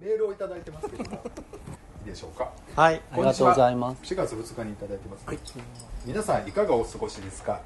[0.00, 1.22] メールをいただいてますけども。
[2.04, 2.50] いいでしょうか？
[2.74, 4.02] はいありがとうございます。
[4.14, 5.26] 4月2日にいただいてます、
[6.06, 7.60] 皆さんいかがお過ごしですか？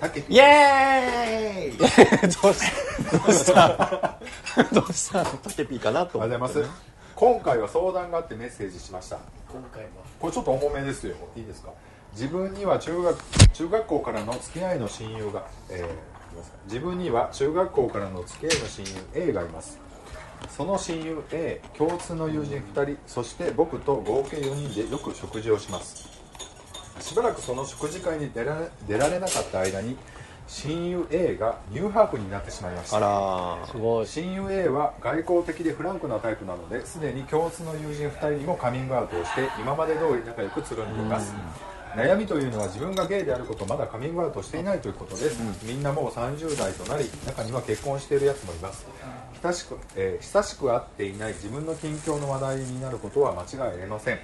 [0.00, 1.78] たけぴイエーイ！
[1.78, 2.66] どうし
[3.06, 3.18] た？
[3.18, 4.18] どうした？
[4.74, 5.18] どうした？
[5.22, 6.86] のタケピーかなとおはようござい思ってます。
[7.14, 9.18] 今回は相談があってメッセージしました。
[9.48, 9.88] 今回は
[10.20, 11.14] これちょっと重めですよ。
[11.36, 11.70] いいですか？
[12.12, 13.16] 自分には中学
[13.52, 15.86] 中学校からの付き合いの親友が、えー
[16.66, 19.78] 自分には中学校からの付き合いの親友 A がいます
[20.48, 26.08] その親友 A 共通の友人2人そして僕と合計4人でよく食事をします。
[27.00, 29.96] しばらくその食事会に出られ出られなかった間に
[30.48, 32.96] 親友 A がニューハーフになってしまいました。
[32.96, 34.06] あらすごい。
[34.06, 41.34] 親友 A は外交的でフランクなタイプなのですでに共通の友人2人にもカミングアウトをして今まで通り仲良くつるんでいます。
[41.96, 45.82] 悩みというのは自分がゲイであることをまだカミングアウトしていないということです、みん。
[45.82, 48.86] なもう30代となり中には結婚しているやつもいます
[49.42, 54.18] 親しく、えー親しく会っていない自分の近況の話題になることは間違いありません。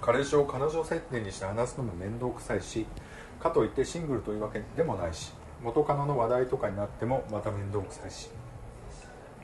[0.00, 2.86] 彼氏を彼女設定にして話すのも面倒くさいし
[3.40, 8.30] かといってシングルというわけでもないし元カノの話題とかになってもまた面倒くさいし。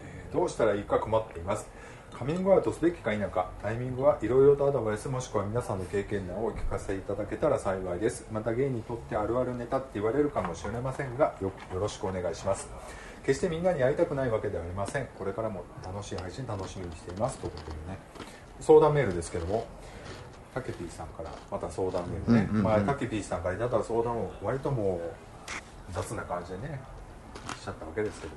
[0.00, 1.68] えーどうしたらいいか困っています。
[2.16, 8.26] カミングアウトすべきか否かタイミングはいろいろとアドバイスもしくは皆さんの経験談をお聞かせいただけたら幸いです。
[8.30, 12.68] またゲイにとってあるあるネタって言われるかもしれませんがよろしくお願いします。
[13.24, 15.06] 決してみんなに会いたくないわけではありません。
[15.18, 17.98] これからも楽しい配信楽しみにしていますということでね。
[18.60, 19.66] 相談メールですけども
[20.54, 26.80] タケピーさんからまた相談メールね、うんうんうんまあ、タケピーさんからいただいた相談を割ともう雑な感じでね
[27.60, 28.32] しちゃったわけですけど。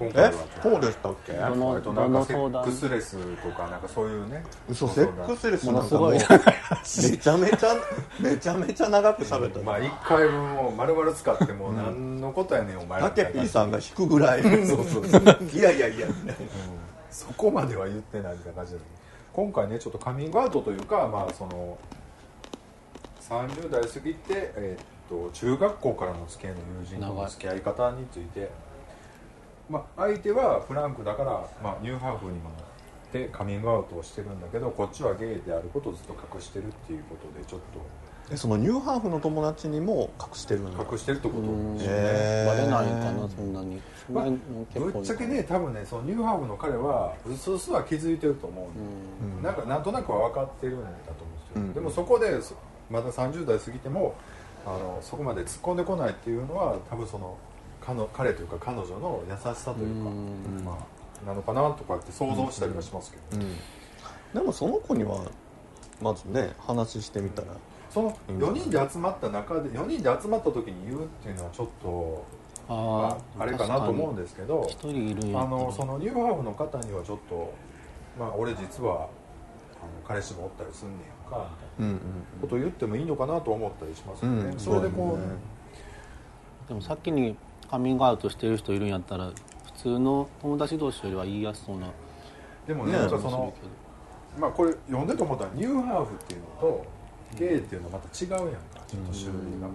[0.00, 1.32] 今回えはそうでしたっけ？
[1.32, 4.42] どの割となんかセックスレスとかなんかそういうね。
[4.68, 5.64] 嘘セックスレス？
[5.70, 7.76] なんかもう めちゃめちゃ
[8.20, 9.60] めちゃめちゃ長く喋った。
[9.60, 13.10] まあ一回分を丸々使ってもう何のことやねんお前ら。
[13.10, 14.42] タケピーさんが引くぐらい。
[14.66, 15.22] そうそうそう。
[15.52, 16.08] いやいやいや。
[17.10, 18.78] そこまでは言ってないみたいな感じで
[19.32, 21.76] 今回ねちょっとカミングアウトというかまあその
[23.28, 28.50] 30代過ぎて、えーっと中学校からの付き合いの友人との付き合い方について、
[29.68, 31.30] まあ、相手はフランクだから、
[31.62, 32.58] まあ、ニューハーフにもなっ
[33.12, 37.60] てカミングアウトをしてるんだけどこっちはゲイであることをずっと隠してるっていうことでちょっ
[38.32, 40.84] えそのニューハーフの友達にも隠してるんだ？
[40.84, 43.80] と隠してるってことうんでしょうね、バレないかなそんなに。
[44.06, 44.38] そんなに
[44.72, 44.92] 結構。
[44.92, 48.74] ぶっちゃけね多分ねそのニューハーフの彼はうすうすは気づいてると思うん
[49.28, 49.42] で、うん。
[49.42, 51.74] なんかなんとなくは分かってるんだと思うんですよ、うん。
[51.74, 52.54] でもそこでそ
[52.88, 54.14] まだ30代過ぎても
[54.66, 57.36] あのそこまで突っ込んでこないっていうのは多分その
[57.80, 60.64] 彼の彼というか彼女の優しさというか、うん。
[60.64, 60.78] ま
[61.24, 63.56] あ、なのかなとかって想像したりはしますけど、うん。
[64.34, 65.24] でもその子には
[66.02, 67.48] まずね話してみたら。
[67.90, 72.24] その4人で集まった中で4人で集まった時に言うっていうのはちょっと
[72.68, 77.52] あああれかなと思うんですけどあのそのニューハーフの方にはちょっと
[78.16, 79.08] まあ俺実はあの
[80.06, 81.46] 彼氏もおったりすんねやんか
[81.78, 81.86] みたいな。
[81.86, 82.00] うんうん
[82.40, 86.68] ことを言ってもいいのかなと思ったりしますよね、うんそれでこう。
[86.68, 87.36] でも先に
[87.70, 91.88] カミングアウトしてる人いるんやったら普通の友達同士よりは言いやすそうな
[92.66, 93.52] でもねねなんかその
[94.38, 96.86] まあこれ読んでと思ったらニューハーフっていうのと
[97.36, 99.72] ゲイっていうのはまた違うやんかちょっと種類が、ニ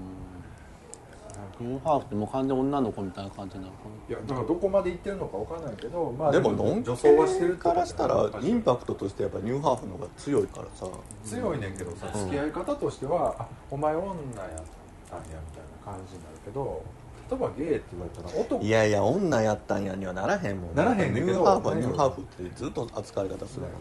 [1.61, 10.87] ューハーフってもう完全に女の子みたいな感じになるかいやだからどこまで行ってるのかわかんないけどまあでもノン女装はしてるからしたらインパパクトとしてやっぱニューハーフの方が強いからさ。
[11.23, 12.19] 強いねんけどさうん。
[12.21, 14.65] 付き合い方としては、あお前女やったんやみ
[15.09, 16.83] たいな感じになるけど
[17.29, 23.77] 例えばゲイって言われたら男いやいや女やったんやにはならへんもんならへんねんけどニューハーフはニューハーフってずっと扱い方するもんね。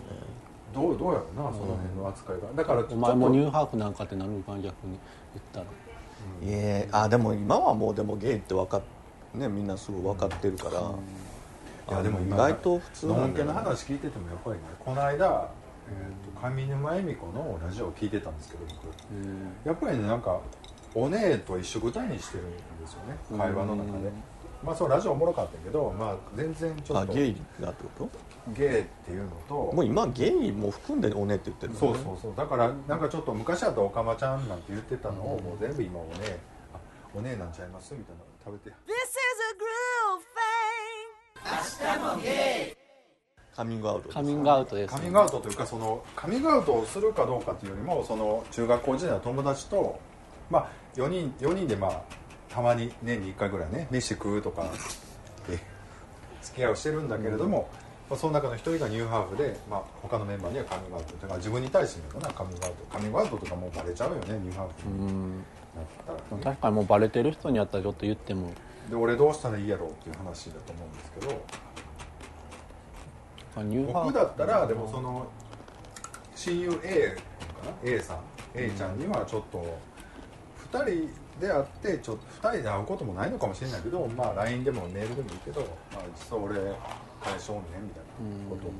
[0.74, 2.52] どうどうやろうなその辺の扱いが。
[2.56, 4.98] だからお前もニュューハーフなんかってなるか逆に。
[5.34, 5.66] 言ったら
[6.42, 8.82] いえあでも今はもうでもゲイって分かっ
[9.34, 10.80] ねみんなすぐ分かってるから、
[11.90, 15.50] いやでも今意外と普通のなんけの話聞いててもやっぱりねこの間、
[15.88, 19.68] えー、と上沼恵美子のラジオを聞いてたんですけど僕。
[19.68, 20.40] やっぱりねなんか
[20.94, 23.16] お姉と一緒くたにしてるんですよね。
[23.36, 24.12] 会話の中で
[24.64, 27.12] まあそうラジオおもろかったけどまあ全然ちょっと。
[27.12, 28.08] あゲイがってこ
[28.56, 29.70] ゲイっていうのと。
[29.70, 32.32] ともう今ゲイも含んでおねって言ってるそうそうそう。
[32.36, 36.38] だからなんかちょっと昔だったらおかまちゃんなんて言ってたのをもう全部今お姉
[36.74, 36.78] あ
[37.14, 37.94] お姉なんちゃいます？
[37.94, 38.76] みたいなの食べて。
[38.86, 39.14] This is
[39.50, 40.24] a groove
[42.70, 42.74] thing.
[43.54, 44.94] カミングアウトですカミングアウトです。
[44.94, 50.00] カミングアウトというかそのカミングアウトをするかどうかっていうよりもその中学校時代の友達と、
[50.50, 52.02] まあ、4人4人でまあ
[52.54, 54.70] たまに年に1回ぐらいね飯食うとか
[55.48, 55.58] で
[56.40, 57.68] 付き合いをしてるんだけれども、
[58.08, 64.94] まあ、その中の一人がニューハーフで、まあ、他のメンバーにはカミングアウトだから自分に対してのかなカミングアウトカミングアウトとかもうバレちゃうよねニューハーフに。
[64.94, 65.38] うん。
[65.38, 65.44] なっ
[66.06, 68.52] たら、ね確かにもうバレてる人にやったらちょっと言っても。
[68.88, 71.20] で俺どうしたらいいやろうっていう話だと思うんですけ
[73.60, 73.64] ど。
[73.64, 74.12] ニューハーフ。
[74.12, 75.26] 僕だったらでもその
[76.36, 77.16] 親友 A
[77.60, 78.18] かな？A さん。
[78.54, 79.76] A ちゃんにはちょっと
[80.72, 85.66] 2人で会ってちょっと2人で会うこともないのかもしれないけどまあ LINE でもメールでもいいけど、ま
[85.98, 86.54] あ、実は俺
[87.22, 88.70] 彼氏おんねんみたいなことを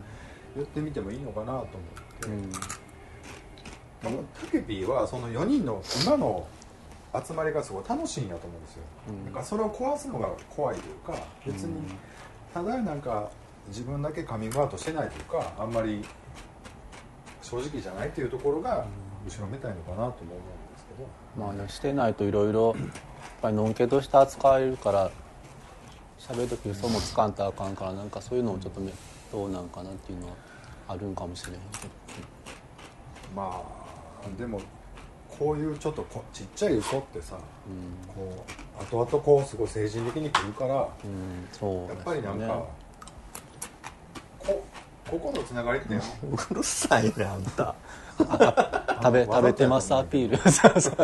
[0.54, 1.68] 言ってみてもいいのかなと思っ
[2.20, 2.52] て、うん。
[4.02, 6.46] 多分タケピーはその4人の今の
[7.26, 9.24] 集まりがすごい楽しいんやと思うんですよ、うん。
[9.26, 11.82] だからそれを壊すのが怖いというか別に
[12.52, 13.30] ただなんか
[13.68, 16.04] 自分だけカミングアウトしてないというかあんまり
[17.40, 18.84] 正直じゃないっていうところが
[19.26, 20.63] 後ろめたいのかなとも思う
[21.38, 22.76] まあねしてないといろいろやっ
[23.42, 25.10] ぱりのんけとして扱われるから
[26.18, 28.92] 喋る時嘘もつかんとあかんからなんかそういうのをちょっとね
[29.32, 30.34] どうなんかなっていうのは
[30.88, 32.04] あるんかもしれへんけど。
[33.34, 34.60] まあでも
[35.38, 37.36] こういうちょっとこちっちゃい嘘ってさ、
[38.14, 38.44] こ
[38.78, 42.64] う後々こうすごい精神的にくるからうんそうやっぱりなんか、
[44.38, 44.64] こ
[45.10, 45.94] ここのつながりって
[46.50, 47.74] うるさいねあんた
[49.04, 50.38] 食べ食べてますアピール。
[50.50, 50.96] そうそう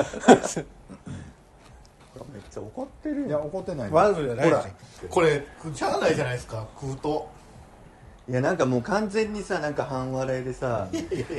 [2.32, 3.90] めっちゃ怒ってるいや怒ってない。
[3.90, 4.64] わざとじゃないほら。
[5.10, 5.44] これ
[5.74, 7.28] しゃあないじゃないですか食うと。
[8.28, 10.88] いやなんかもう完全にさなんか半笑いでさ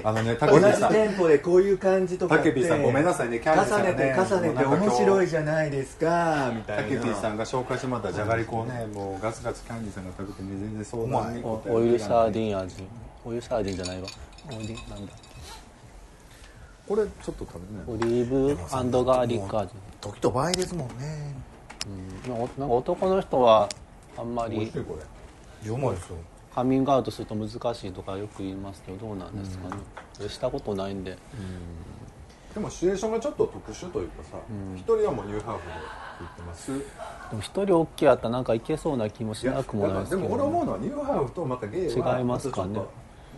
[0.03, 2.67] あのね同じテンポでこういう感じとかって。
[2.67, 6.89] さんごめんなさいねキャンディーさん重がねねて重ねて面白いじゃないですかみたたいな。
[6.89, 12.75] けぴーさんが紹介してもらったじゃがりこをねもうガツガツキャンディーさんが食べてね全然相談におオイルサーディン味
[13.23, 14.07] オイルサーディンじゃないわ
[14.49, 15.13] オイルなんだ
[16.91, 18.49] これちょっと食べてないオリーブ
[19.05, 19.73] ガーリック味。
[20.01, 21.33] 時と場合ですもんね。
[22.27, 22.33] うん。
[22.59, 23.69] なんか男の人は
[24.17, 24.69] あんまり
[26.53, 27.55] カミングアウトすると難し
[27.87, 29.77] いとかよく言いますけどどうなんですかね、
[30.11, 31.17] それしたことないんで。
[32.53, 34.37] でもシチュエーションがちょっと特殊というかさ
[34.75, 35.73] 一、人はもうニューハーフで
[36.19, 36.77] 行ってます。
[36.77, 42.81] でも一人大きいやったらなんかいけそうな気もしなくもないですけど、でも俺思うのはニューハーフとまたゲイは違いますかね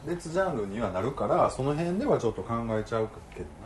[0.06, 3.64] 別ジャンルにはなるからその辺ではちょっと考えちゃうけどな。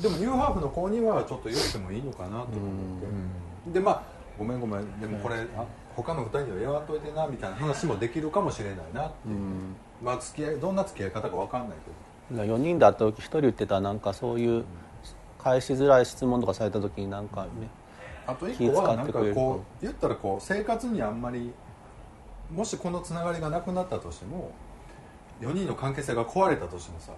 [0.00, 2.46] でもニューハーフの子にはちょっと言ってもいいのかなと思っ
[3.66, 3.72] て。
[3.72, 4.02] でまあ
[4.38, 5.00] ごめんごめん。
[5.00, 5.64] でもこれ、あ
[5.94, 9.36] 他の2人には言わんといてなみたいな話もできるかもしれないなっていう、
[10.02, 11.78] まあ付き合いどんな付き合い方か分かんない
[12.30, 12.42] けど。
[12.42, 14.64] 4人で会った時1人言ってたらなんかそういう
[15.38, 17.48] 返しづらい質問とかされた時になんかね
[18.26, 21.52] あと一気個はなんか使ってくれるとこう言ったらこう生活にあんまり
[22.50, 24.52] もしこのつながりがなくなったとしても
[25.42, 27.12] 4人の関係性が壊れたとしてもさ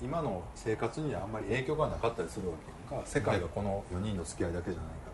[0.00, 3.02] 今の生活にはあんまり影響がなかったりするわけか。
[3.06, 5.10] 世界がこの4人の付き合いだけじゃないか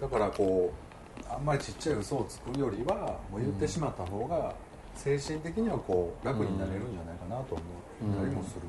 [0.00, 0.08] ら。
[0.08, 4.54] だからこうあんまりちっちゃい嘘をつくよりはもう言ってしまった方が
[4.96, 8.66] 精神的にはこう楽になれるんじゃないかなと思ったりもするか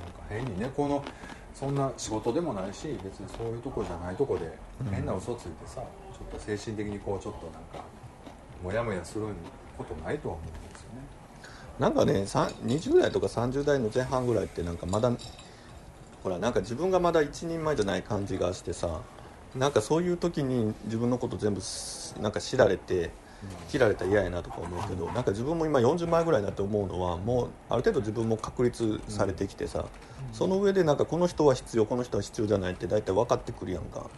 [0.00, 1.04] な,、なんか変にねこの
[1.54, 4.58] そんな仕事でもないし別にそういうとこじゃないとこで
[4.90, 7.84] 変な嘘ついてさ、ちょっと精神的にこうちょっとなんか
[8.62, 9.26] モヤモヤする
[9.76, 10.67] ことないとは思う。
[11.78, 15.12] なんかねさん20代とか30代の前半ぐらいってなんかまだ
[16.22, 19.00] ほらなんか自分がまだ一人前じゃない感じがしてさ
[19.54, 23.10] なんかそういう時に自分のこと全部すなんか知られて
[23.68, 29.84] 切られたら嫌やなとか思うけどなんか自分も今40前ぐらいになって思うのはもうある程度自分も確立されてきてさ、
[30.32, 34.10] その上でなんかこの人は必要この人は必要じゃないって大体分かってくるやんか、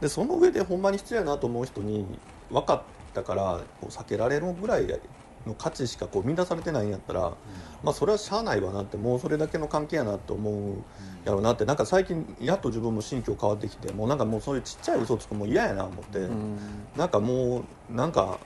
[0.00, 2.04] でその上でほんまに必要やなと思う人に
[2.50, 2.82] 分かっ
[3.14, 4.88] たからこう避けられるぐらい
[5.46, 7.32] の価値しかこう見出されてないんやったら、
[7.82, 10.82] まあそれはしゃあないわなってもうそれだけの関係やなと思う
[11.24, 16.28] やろうなってなんか最近やっと自分も心境変わってきてもうなんかもうそういうちっちゃい嘘つくのも嫌やな思って、
[16.96, 18.38] なんかもうなんか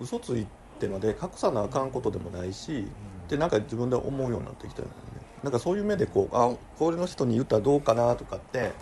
[0.00, 0.46] 嘘つい
[0.78, 2.86] てまで隠さなあかんことでもないし、
[3.26, 4.94] ってなんか自分で思うようになってきたよね。
[5.42, 8.72] なんかそういう目でこうあこれの人に言ったらどうかなとかって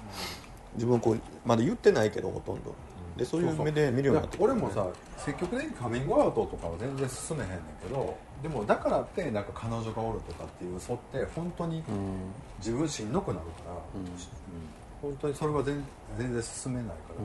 [0.74, 2.74] 自分こうまだ言ってないけどほとんど
[3.16, 4.44] でそういう目で見るようになってきた。
[4.44, 11.82] 俺もさ積極的にカミングアウトとかは全然進めへんねんけどでもだからってなんか彼女がおるとかっていう嘘って本当に
[12.58, 14.06] 自分しんどくなるから、うん。
[15.02, 15.84] 本当にそれは全
[16.18, 17.16] 全然進めないから、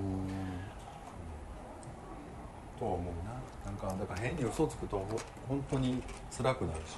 [2.79, 3.31] とは思うな。
[3.65, 5.05] なんかだから変に嘘つくとほ
[5.47, 6.03] 本当に
[6.35, 6.97] 辛くなるし、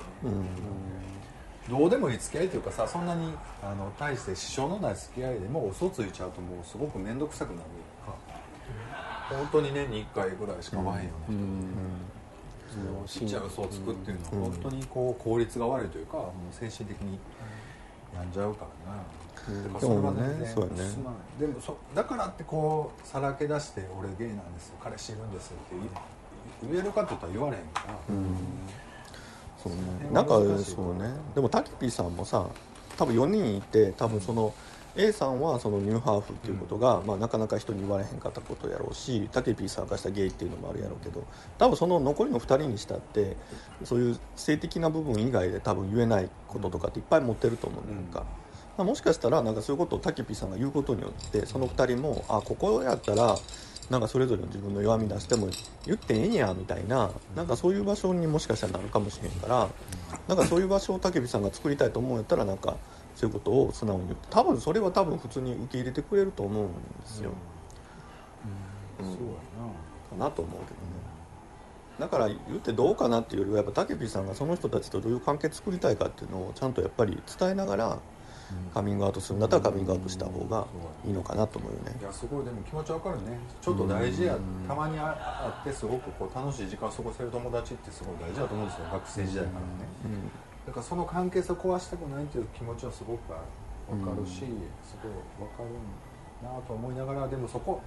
[1.70, 7.60] どうでもいい付き合いというかさそんなにあの大して支障のない付き合いでも嘘ついちゃうともうすごく面倒くさくなる
[8.06, 8.14] か。
[8.30, 8.33] ら
[9.38, 11.08] 本当に年に1回ぐらいしか会わへん。
[11.08, 17.20] ような人で、そのちっちゃい嘘をつくっていうのは本当にこう効率が悪いというかもう精神的に
[18.13, 18.98] 病んじゃうからな、
[19.63, 20.90] だからそれは全然そうやね。
[20.90, 21.40] 進まない。
[21.40, 25.75] でもそだからってこうさらけ出して「俺ゲイなんです彼氏いるんです」って
[26.62, 27.94] 言言えるかって言ったら言われへんから、
[29.62, 29.80] そうね、
[30.12, 31.13] なんかそうね。
[31.36, 32.48] でもタケピーさんもさ
[32.98, 34.54] 多分4人いて多分その
[34.96, 41.26] A さんはそのニューハーフっていうことが、まあ、なかなか人に言われへんかったことやろうしタケピーさんからしたゲイっていうのもあるやろうけど
[41.58, 43.36] 多分その残りの2人にしたって
[43.84, 48.26] そういう性的な部分以外で多分言えないこととかっていっぱい持ってると思うんだか、
[48.78, 53.36] まあもしかしたらなんかそういうことをタケピーさんが言うことによってその2人もあここやったら
[53.90, 55.48] なんかそれぞれの自分の弱み出しても
[55.86, 59.70] 言ってええんやみたいななんかそういう場所にもしかしたらなるかもしれんから
[60.28, 62.78] なんかそういう場所をたけびさんが作りたいと思うんやったらなんか
[63.24, 66.74] そういうことを素直に言って多分それは多分普通に受け入れてくれると思うんで
[67.06, 67.32] すよ、
[69.00, 69.06] うん。
[69.06, 69.18] そうや
[70.10, 70.30] かな。
[70.30, 70.88] と思うけどね
[72.00, 78.00] だから言ってどうかなっていうよりはやっぱたけぴさんがその人たちとどういう関係作りたいかっていうのをちゃんとやっぱり伝えながら
[78.74, 80.68] カミングアウトするんだったらカミングアウトした方が
[81.06, 81.94] いいのかなと思うよね。
[81.96, 83.39] ないやすごいでも気持ちわかるね。
[83.62, 84.38] ちょっと大事や
[84.68, 88.88] たまにあってすごくこう楽しい時間を過ごせる友達ってすごい大事だと思うんですよ。
[88.92, 89.65] 学生時代からね。
[90.06, 94.46] うんだからその関係性を壊したくないっていう気持ちはすごくわかるし、す
[95.01, 95.70] ごいわかる
[96.43, 97.82] なと思いながらでもそこ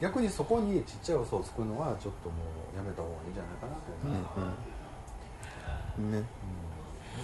[0.00, 2.36] 逆にそこにちっちゃい嘘をつくのはちょっとも
[2.74, 4.12] うやめた方がいいんじゃないかなと思
[5.98, 6.12] う、うん。
[6.12, 6.24] ね。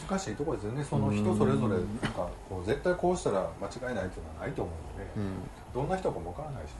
[0.09, 0.85] 難しいところですよね。
[0.85, 5.33] その人それぞれなんかこう絶対こうしたら間違いないっていうのはないと思うので、うん。
[5.75, 6.77] どんな人かもわからないし、ね、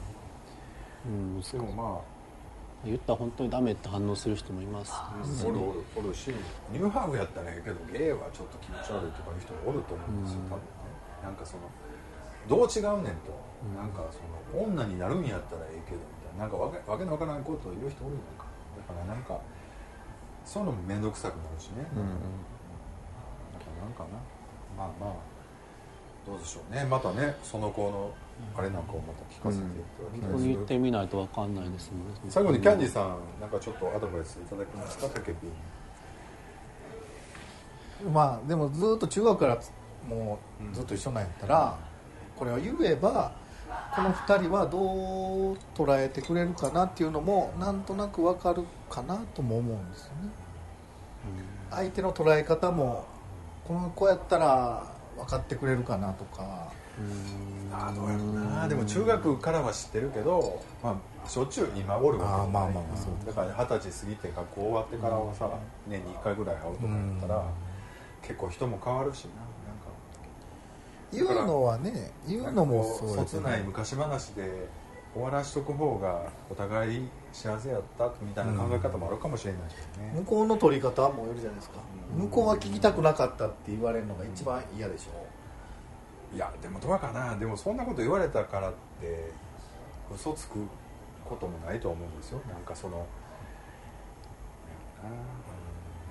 [1.07, 1.41] うん。
[1.41, 2.18] でもまあ
[2.85, 4.93] 言ったら本当にダメって反応する人もいます。
[5.45, 6.31] おるおるおるし
[6.71, 10.65] ニューハーフやったらええけどゲイはちょっと気持ち悪いとかいう人もおると思うんですよ、多分ね。
[11.23, 11.63] なんかその
[12.47, 13.35] どう違うねんと、
[13.75, 14.23] なんかそ
[14.55, 16.43] の女になるんやったらええけどみたいな。
[16.43, 18.47] なんかわけわけのわからないことを言う人おるやんか。
[18.87, 19.39] だからなんか
[20.45, 22.15] そういうのも面倒くさくなるしね、うん。
[23.59, 24.19] だからなんかな。
[24.77, 25.13] まあまあ
[26.25, 26.85] どうでしょうね。
[26.85, 28.13] またねその子の
[28.55, 31.91] あれなんかをまた聞かせていただきたい本当に言ってみないと分かんないです。
[31.91, 39.59] もんね最後にキャンディーさんなんかちょっとアドバイスいただけますかタケピーまあでもずっと中学から
[40.07, 40.39] も
[40.71, 41.77] うずっと一緒なんやったら、
[42.37, 43.33] これを言えば
[43.95, 50.29] この2人はどう捉えてくれるかなっていうのもなんとなく分かるかなとも思うんですよね、
[51.69, 53.05] 相手の捉え方も
[53.67, 54.83] この子やったら
[55.17, 56.71] 分かってくれるかなとか
[57.71, 58.67] あどうやろうな。
[58.67, 65.49] でも中学からは知ってるけど、まあ、しょっちゅう今おるわけだから二十歳過ぎて学校終わってからはさ、
[65.87, 67.43] 年に1回ぐらい会うとかやったら、うん
[68.21, 69.29] 結構人も変わるしな。
[71.11, 74.67] 言うのはね言うのもそうですそつない昔話で
[75.13, 81.77] 終わらしとく方がお互い幸せやったみたいな考え方もあるかもしれないけどね、向こうの取り方もよるじゃないですか、
[82.13, 85.25] うん向こうは聞きたくなかったって言われるのが一番嫌でしょ、
[86.33, 87.35] いやでもどうかな。
[87.37, 89.31] でもそんなこと言われたからって
[90.13, 90.59] 嘘つく
[91.25, 92.41] こともないと思うんですよ。
[92.47, 93.05] なんかその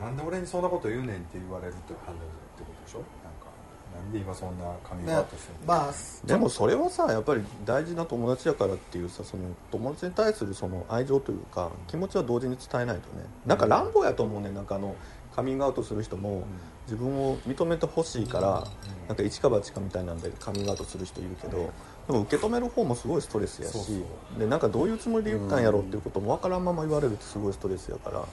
[0.00, 0.12] なな。
[0.12, 0.16] ん。
[0.16, 2.20] で俺にそんなこと言うねんって言われるって反応っ
[2.56, 2.98] てことでしょ？
[2.98, 3.48] なんか
[3.94, 5.92] なんで今そんなカミングアウトするの、まあ
[6.26, 13.24] でもそれはさやっぱり大事な友達やからっていうさその友達に対するその愛情というか気持ちは同時に伝えないとね。
[13.46, 14.94] なんか乱暴やと思うねなんかあの
[15.38, 16.42] カミングアウトする人も
[16.86, 18.66] 自分を認めてほしいから
[19.06, 21.70] なんか一か八かみたいなんでカミングアウトする人いるけど
[22.08, 28.24] でも受け止める方もすごいストレスやしそでなんかどういうつもりで言ったんやろっていうことも分からんまま言われるってすごいストレスやから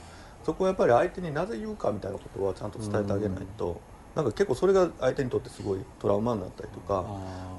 [0.43, 3.79] そこはやっぱり相手になぜ言うかみたいなことはちゃんと伝えてあげないと
[4.15, 7.05] なんか結構それが相手にとってすごいトラウマになったりとか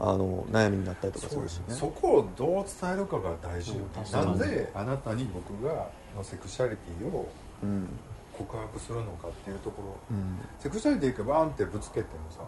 [0.01, 1.63] ああの悩みになったりとかするしね。
[1.69, 3.77] そこをどう伝えるかが大事
[4.11, 7.29] なんであなたに僕がのセクシャリティを
[7.63, 7.89] うん
[8.37, 10.17] 告白するのかっていうところ。
[10.17, 10.39] うん。
[10.59, 12.43] セクシャリティがバーンってぶつけてもさ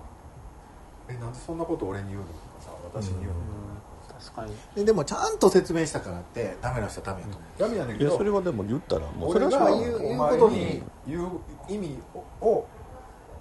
[1.08, 2.26] えなんでそんなこと俺に言うの？
[2.26, 3.34] とかさ私に言うの？
[4.18, 4.54] 確かに。
[4.74, 11.98] ででもちゃんと説明したからってダメな人はダメやと思う、ダメやねんけどいやそれはでも言ったらもうそれ俺は言うことにに言う意味
[12.40, 12.66] を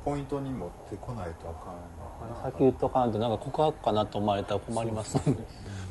[0.06, 5.18] ポイントに持ってこないとあかん先言っとかんとなんか告白かなと思われたら困ります。
[5.18, 5.36] もん。
[5.36, 5.44] ね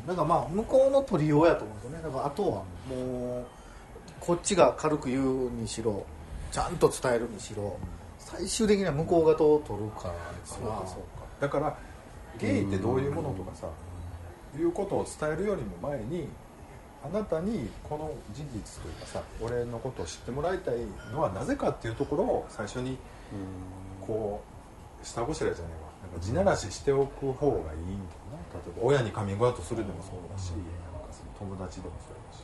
[0.07, 2.03] だからまあ向こうの取りようやと思うんですよね。
[2.03, 2.49] だからあとは
[2.89, 3.47] もう
[4.21, 6.07] こっちが軽く言うにしろ
[6.57, 7.77] ちゃんと伝えるにしろ
[8.19, 10.11] 最終的には向こうがどう取るか
[10.43, 11.01] そうかそう。
[11.21, 11.77] かだから
[12.41, 13.69] ゲイってどういうものとかさ
[14.59, 16.29] いうことを伝えるよりも前に
[17.05, 20.77] あなたにこの事実というかさ俺のことを知ってもらいたい
[21.13, 22.97] のはなぜかっていうところを最初に
[24.01, 24.41] こ
[25.03, 25.79] う下ごしらえじゃないわ。
[26.11, 27.77] なんか地ならししておく方がいいんだよ
[28.33, 28.41] な。
[28.55, 32.41] 例えば親にカミングアウトするでもそうだし、なんかその友達でもそうだし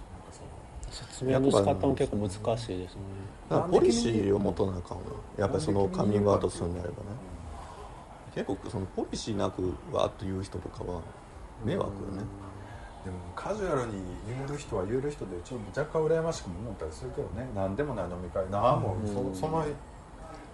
[0.92, 2.40] 説明の仕方も結構難しい
[2.78, 3.00] ですね。
[3.48, 5.04] だからポリシーを持たなあかんわ
[5.38, 7.02] やっぱりそのカミングアウトするんであればね。
[8.34, 11.00] 結構そのポリシーなくわーっと言う人とかは
[11.64, 12.22] 迷惑よね。
[13.04, 13.94] でもカジュアルに
[14.28, 17.48] 言える人は言える人でちょっと若干羨ましくも思ったりするけどね。
[17.54, 19.64] 何でもない飲み会なあもうそその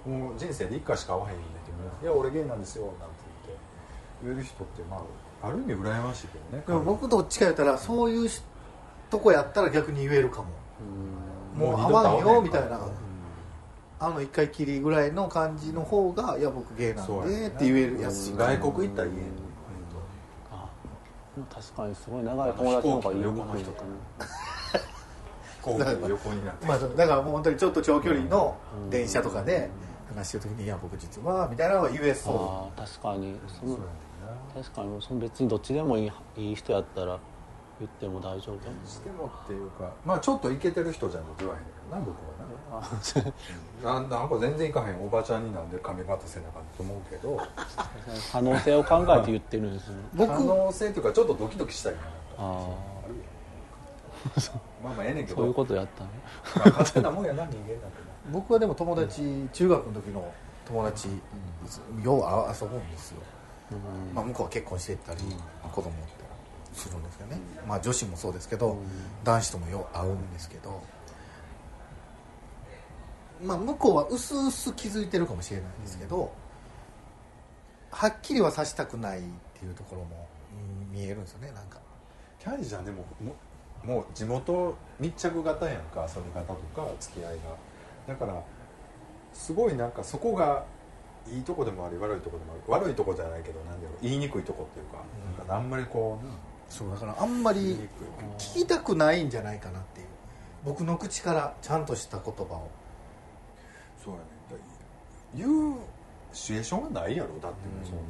[0.07, 2.99] もう人生で1回しか会わへんねんってもいや俺ゲイなんですよなんて
[3.47, 3.63] 言って。
[4.25, 4.97] 言える人ってま
[5.43, 6.39] あある意味羨ましいけ
[6.73, 6.85] どね。
[6.85, 8.43] 僕どっちか言ったらそういうし
[9.11, 10.49] とこやったら逆に言えるかも。
[11.55, 12.81] もう合わんよみたいな。
[14.01, 19.21] あの一回きりぐらいの感じの方がいや僕ゲイなんでって言えるやつ外国行ったら言え
[21.41, 23.83] ん確かにすごい長い友達の方が言いにくいのか
[24.19, 24.29] な。
[25.57, 28.57] 飛行機の横になってまあ、だからもう本当にちょっと長距離の
[28.91, 29.69] 電車とかで
[30.15, 33.37] 話してる時に「いや僕実は」みたいなのは言えそああ確かに。
[33.49, 33.79] その
[34.55, 37.19] 確かにその別にどっちでもいいいい人やったら
[37.81, 38.89] 言っても大丈夫？
[38.89, 44.09] してもっていうかまあちょっとイケてる人じゃんと言わへんけどな僕はな。
[44.09, 47.39] ななんか全然いかへんおばちゃんになんで髪型せなあかんと思うけど。
[48.33, 52.69] 可能性を考えて言ってるんです僕 可能性というかちょっとドキドキしたいななんかあ
[54.85, 55.37] まあまあええねんけど。
[55.37, 56.11] あそういうことやったね
[56.57, 57.83] まあ勝手なもんやな人間なんてな。
[58.31, 60.31] 僕はでも友達中学の時の
[60.67, 61.09] 友達
[62.03, 63.23] ようあ遊ぶんですよ、
[64.15, 65.21] まあ、向こうは結婚していったり、
[65.73, 66.18] 子供って
[66.73, 68.77] するんですよね、まあ女子もそうですけど、
[69.25, 70.83] 男子ともよう会うんですけど
[73.43, 76.33] まあ向こうは薄々気づいてるかもしれないんですけど、
[77.91, 79.23] はっきりはさしたくないっ
[79.59, 80.29] ていうところも、
[80.93, 81.79] 見えるんですよねなんか。
[82.39, 83.05] キャンディちゃんでも
[83.85, 88.15] もう地元密着型やんか遊び方とか付き合いが。
[88.15, 88.43] だから
[89.33, 90.65] すごいなんかそこが
[91.31, 92.85] いいとこでもあり悪いとこでもある。
[92.85, 95.03] 悪いとこじゃないけどなんだろう言いにくいとこっていうか,、
[95.39, 96.33] なんかあんまりこうな
[96.69, 97.89] そうだからあんまり
[98.39, 100.07] 聞きたくないんじゃないかなっていう。
[100.65, 102.71] 僕の口からちゃんとした言葉を。
[104.03, 104.27] そうやね。
[104.51, 104.57] だ
[105.35, 105.77] 言う
[106.33, 107.31] シチュエーションがないやろ。
[107.31, 108.01] だってもうそんな、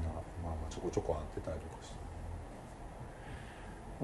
[0.43, 1.91] まあまあちょこちょこ会ってたりとかし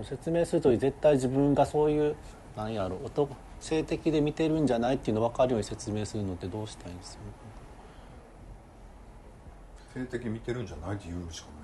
[0.09, 0.17] て。
[0.17, 2.17] 説明すると絶対自分がそういう
[2.57, 3.29] なんやろ男
[3.61, 7.19] 性的で見てるんじゃないっていうの分かるように説明するのってどうしたらいいんです
[9.95, 11.64] 性的見てるんじゃないって言うしかな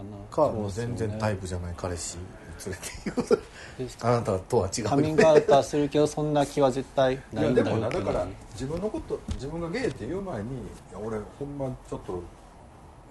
[0.00, 0.48] かな。
[0.50, 2.24] かもう全然タイプじゃない彼氏に
[2.66, 4.84] 連れて行くあなたとは違う。
[4.84, 12.22] カミングアウトはするけどそんな気は絶対ゃないいやでなんだよもなだから自分のこと自分がゲイって言う前に「いや俺ほんまちょっと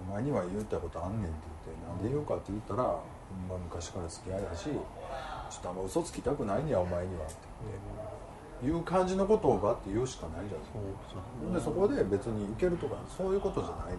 [0.08, 1.34] お前には言ったことあんねん」って
[1.66, 13.98] 言って「なんで言うかって言ったらほんま昔から付き合いだしちょっとあんま嘘つきたくないねやお前には」って言っていう感じのことをばって言うしかないじゃんでそこで別にいけるとかそういうことじゃないねん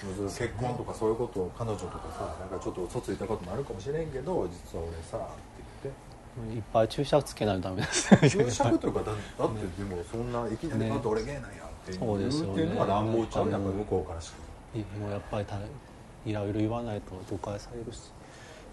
[0.00, 5.26] 結婚とかそういうことを彼女とかさなんかちょっと嘘ついたこともあるかもしれんけど実は俺さって
[5.84, 6.56] 言って。
[6.56, 8.14] いっぱい注釈つけないとダメです。
[8.22, 9.16] ね注釈というかだだっ
[9.54, 10.90] てでもそんないきなり「ね。
[10.90, 11.50] あんた俺ゲイなんや」っ
[11.84, 12.52] て言そううですよね。
[12.52, 14.32] っていうのは乱暴ちゃうやっぱり向こうからし
[14.72, 14.78] て。
[14.98, 15.56] もうやっぱりた
[16.24, 18.12] いろいろ言わないと誤解されるし。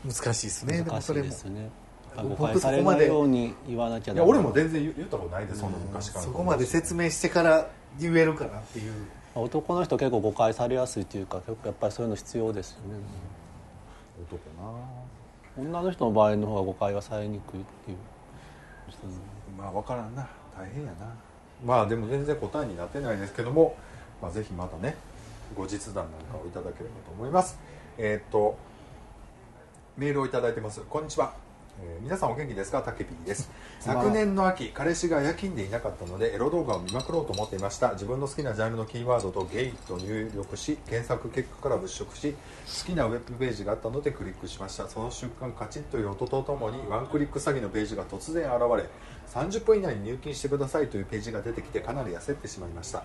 [0.05, 0.77] 難しいですね。
[0.77, 1.29] でも難しいそれも。
[1.29, 1.69] ですね
[2.15, 8.93] 僕誤解されないように言わなきゃいや俺も全然言言ったことないでそんな昔からそこまで説明してから言えるかなっていう
[9.41, 12.99] 男の人結構誤解されやすいっていうか結構やっぱりそういうの必要ですよね。
[14.29, 15.69] 男な。
[15.69, 17.97] 女の人の場合の方が誤解がされにくいっていう。
[19.57, 20.27] まあ分からんな。
[20.57, 21.13] 大変やな。
[21.65, 23.75] まあでも全然答えになってないですけども、
[24.21, 24.95] まあ、ぜひまたね
[25.55, 27.59] 後日談なんかをいただければと思います。
[27.97, 28.57] えーっと
[29.97, 30.81] メールをいただいてます。
[30.81, 31.33] こんにちは、
[31.79, 32.81] えー皆さんお元気ですか？
[32.81, 33.49] たけぴーです。
[33.79, 37.91] 昨年の秋彼氏が夜勤でいなかったのでエロ動画を見まくろうと思っていました。
[37.93, 44.87] 自分の好きなジャンルのキーワードとゲイと入力し検索結果から物色し好きなウェブページがあったのでクリックしました。
[44.87, 48.89] その瞬間カチッという音とともにワンクリック詐欺のページが突然現れ
[49.33, 53.03] 30分以内に入金してくださいというページが出てきてかなり焦ってしまいました。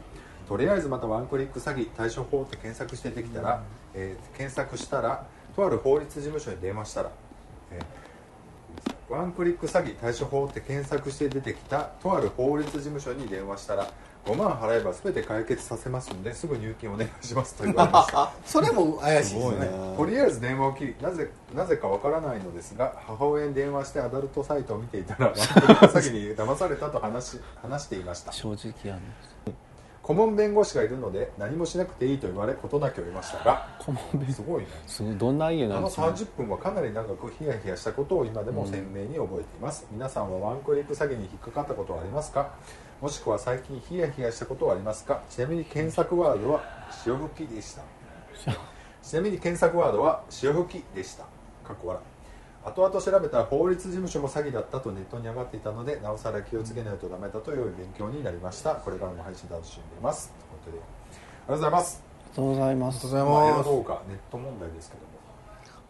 [0.49, 3.63] とりあえずまたワンクリック詐欺対処法って検索してできたら、
[3.95, 7.11] えー検索したらとある法律事務所に電話したら、
[7.73, 7.83] えー
[9.09, 13.93] ワンクリック詐欺対処法って検索して出てきたとある法律事務所に電話したら
[14.25, 18.33] 5万払えば全て解決させますんですぐ入金お願いしますと言われました。
[18.47, 19.69] それも怪しいですよね。
[19.97, 28.33] とりあえず電話を切りなぜなぜかわからないのですが母親に電話してアダルトサイトを見ていたらワンクリック詐欺に騙されたと話し話していました。
[28.33, 29.03] 正直やね
[30.03, 34.33] 顧問弁護士がいるので何もしなくていいと言われ事なきを得ましたが顧問弁。
[34.33, 34.69] すごいね。
[34.87, 42.53] すごいどんな家あのなんですか、30分はかなり長くヒヤヒヤしたことを今でも鮮明に覚えています、皆さんはワンクリック詐欺に引っかかったことはありますか？
[43.01, 45.23] もしくは最近ヒヤヒヤしたことはありますか？
[45.31, 46.63] ちなみに検索ワードは
[47.05, 47.83] 潮吹きでした。
[49.03, 51.25] ちなみに検索ワードは潮吹きでした。
[51.65, 52.03] かっこ笑
[52.65, 58.77] 後々調べたら法律事務所も詐欺だったとネットに上がっていたのでなおさら気をつけないとダメだという勉強になりました。
[58.77, 60.33] これからも配信楽しんでいます。
[60.63, 62.03] ということでありがとうございます。
[62.03, 63.07] ありがとうございます。
[63.07, 65.13] ありがとうございます動画ネット問題ですけども。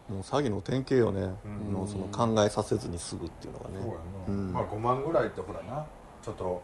[0.03, 1.87] もう詐欺の典型よね、うん。
[1.87, 3.75] その考えさせずにすぐっていうのがね。
[3.79, 4.53] そうやな、うん。
[4.53, 5.85] まあ5万ぐらいってほらな。
[6.21, 6.61] ちょっと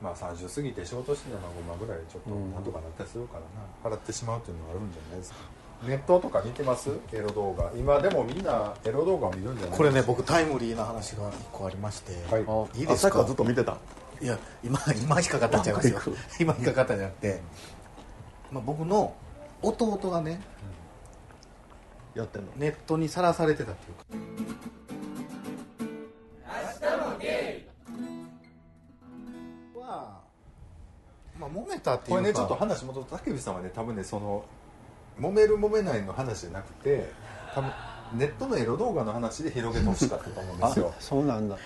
[0.00, 5.38] まあ30過ぎて仕事してたら5万ぐらいちょっとなんとかなったりするからな、払ってしまうっていうのはあるんじゃないですか
[5.86, 6.90] ネットとか見てます？
[7.12, 7.70] エロ動画。
[7.76, 12.38] 今でもみんなエロ動画を見るんじゃないこれね僕タイムリーな話が1個ありまして、は
[12.74, 12.78] い。
[12.80, 13.08] いいですか？
[13.08, 13.78] 朝からずっと見てた？
[14.20, 16.00] いや今 今引っかかったんちゃいますよ。
[16.40, 17.40] 今引っかかったんじゃなくて、
[18.50, 19.14] まあ、僕の
[19.62, 20.40] 弟がね
[22.14, 22.48] やってんの？
[22.56, 24.04] ネットにさらされてたっていうか。
[29.86, 30.20] は
[31.38, 32.20] まあ揉めたっていうか。
[32.20, 34.44] これねちょっと話戻ると竹内さんはね多分ねその
[35.20, 37.10] 揉める揉めないの話じゃなくて
[37.54, 37.70] 多分
[38.14, 40.94] ネットのエロ動画の話で広げてほしかったと思うんですよ。
[40.98, 41.56] そうなんだ。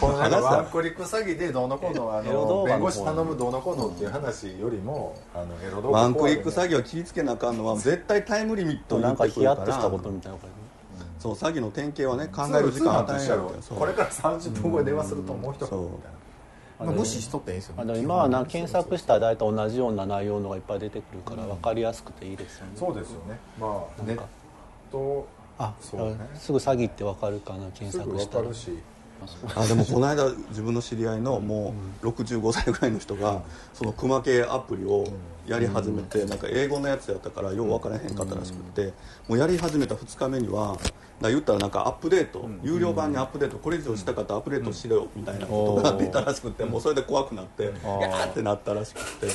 [0.00, 10.46] このなんかワンクリック詐欺でどうのこうのあの弁護士頼むどうのこうのっていう話よりもあのエロ動画ワンクリック詐詐欺を気ぃつけなあかんのは絶対タイムリミットをなんかヒヤッとしたことみたいなこ
[11.18, 16.21] そう詐欺の典型はね考欺える時間与え通ない販とこれから30分後に電話するともう一そう言みたいな
[16.84, 17.98] まあ、無視しとっていいですよね。
[17.98, 22.72] 今はな検索したら大体同じような内容のがいっぱい出てくるから分かりやすくていいですよね。
[22.76, 23.38] そうですよね。
[23.58, 24.22] まあネッ
[24.90, 25.26] ト
[25.58, 26.16] あそうね。
[26.34, 28.42] すぐ詐欺って分かるかな検すぐ索したら。
[28.44, 28.78] 分かるし
[29.54, 33.42] あでもこの間自分の知り合いのもう65歳ぐらいの人が
[33.74, 35.06] その熊系アプリを
[35.46, 38.92] やり始めてなんか英語のやつやったからよう分からへんかったらしくって
[39.28, 40.78] もうやり始めた2日目には
[41.20, 49.28] だ言ったらなんかアップデート有料版にアップデートこれ以上したかったらアップデートしろよみたいなことが出たらしくてもうそれで怖くなってガーってなったらしくて。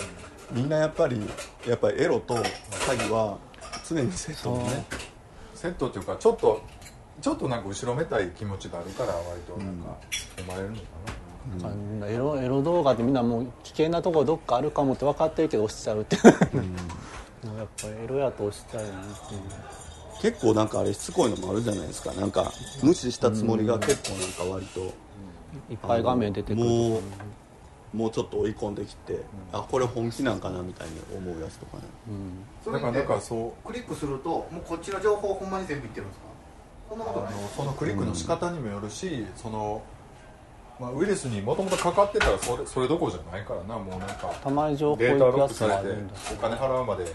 [0.51, 1.19] みんなやっぱり
[1.67, 3.37] やっぱりエロと詐欺は
[3.87, 4.85] 常にセットにね
[5.53, 6.61] セットっていうかちょっと
[7.21, 9.97] ちょっとなんか後ろめたい気持ちがあるから割となんか
[10.39, 10.83] 思われるのか
[11.61, 16.15] な、なんかエロエロ動画ってみんなもう危険なところどっかあるかもって分かってるけど押しちゃうって。
[16.15, 16.33] いう、やっ
[17.81, 19.41] ぱエロやと押しちゃうよねっていう。
[20.21, 22.11] 結構なんかあれしつこいのもあるじゃないですか。
[22.13, 22.51] なんか
[22.83, 24.79] 無視したつもりが結構なんか割と。
[25.71, 26.63] いっぱい画面出てくる。
[26.63, 27.01] もう
[27.93, 29.21] もうちょっと追い込んできて、
[29.53, 31.83] あこれ本気なんかなみたいに思うやつとかね。
[32.63, 33.67] それだからなんかそう。
[33.67, 36.26] クリックするともうこっちの情報ほんまに全部いってるんですか
[36.89, 39.81] そんなことないあのそのクリックの仕方にもよるし、その、
[40.79, 43.77] まあ、ウイルスにもともとかかってたらそれそれどころじゃないからな。
[43.77, 45.79] もうなんかたまに情報データロックされて
[46.33, 47.05] お金払うまで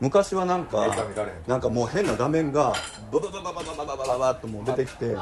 [0.00, 0.96] 昔はなんか
[1.46, 2.72] なんかもう変な画面が
[3.12, 5.14] バババババババババババッともう出てきて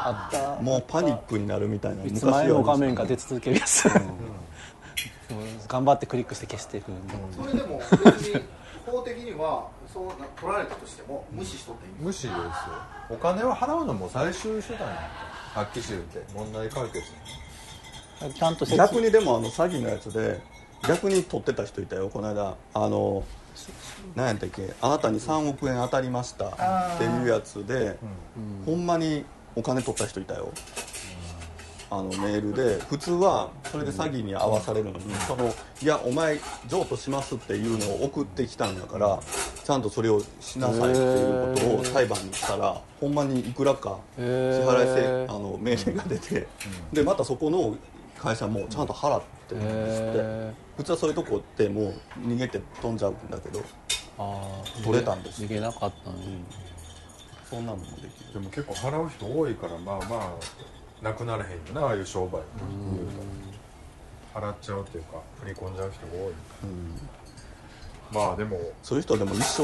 [0.62, 3.88] もうパニックになるみたいないつ前の画面が出て続けるやつ、
[5.66, 6.92] 頑張ってクリックして消していく
[7.36, 8.40] それでも別に
[8.86, 12.42] 法的にはそうな取られたとしても無視しとっていい無視ですよ。
[13.10, 15.02] お金を払うのも最終手段やんか
[15.54, 16.22] はっきり言って。
[16.32, 17.04] 問題解決
[18.38, 20.40] ちゃんと説逆にでもあの詐欺のやつで
[20.86, 22.10] 逆に取ってた人いたよ。
[22.10, 23.24] この間あの
[24.14, 27.98] 何やったっけあなたに3億円当たりましたっていうやつで、
[28.66, 29.24] ほんまに
[29.56, 30.52] お金取った人いたよ、
[31.90, 39.18] あのメールで普通はそれで詐欺に遭わされるのに、そのいやお前譲渡しますっていうのを送ってきたんだから
[39.64, 46.46] ちゃんとそれをしなさいっていうことを裁判にしたらほんまにいくらか支払いせあの命令が出て、
[46.92, 47.76] でまたそこの
[48.18, 53.64] 会社もちゃんと払ってるんですって、へ普通はそういうとこってもう逃げて飛んじゃうんだけど
[54.84, 56.16] 取れたんです逃げなかったね、
[57.48, 58.32] そんなのもできる。
[58.34, 60.32] でも結構払う人多いからまあまあ
[61.02, 62.42] なくならへんよなああいう商売言う
[64.34, 66.32] と払っちゃうっていうか振り込んじゃう人が多い。
[68.10, 68.58] まあでも。
[68.82, 69.62] そういう人はでも一生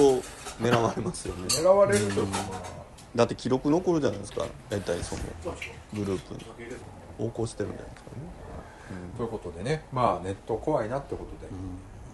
[0.62, 1.46] 狙われますよね。
[1.48, 2.62] 狙われるというかまあ。
[3.14, 5.22] だって記録残るじゃないですか大体その
[5.94, 6.46] グループに。
[7.18, 8.16] 横行してるんじゃないですかね。
[9.16, 11.50] ということでねまあネット怖いなってことで、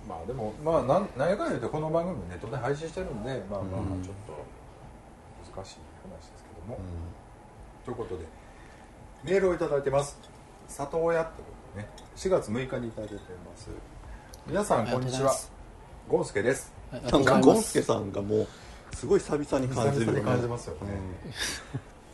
[0.08, 4.36] まあでもまあなん何やかんや言うてこの番組ネットで配信してるんでまあまあまあちょっと
[5.56, 6.78] 難しい話ですけども、
[7.84, 8.24] ということで
[9.22, 10.18] メールをいただいてます。
[10.68, 11.90] 里親ってことでね。
[12.16, 13.20] 4月6日にいただいてま
[13.54, 13.68] す。
[14.46, 15.34] 皆さんこんにちは。
[16.08, 16.72] ゴンスケです。
[16.90, 18.46] なんかゴンスケさんがもう
[18.96, 20.20] すごい久々に感じるよね。
[20.22, 20.80] 感じますよね、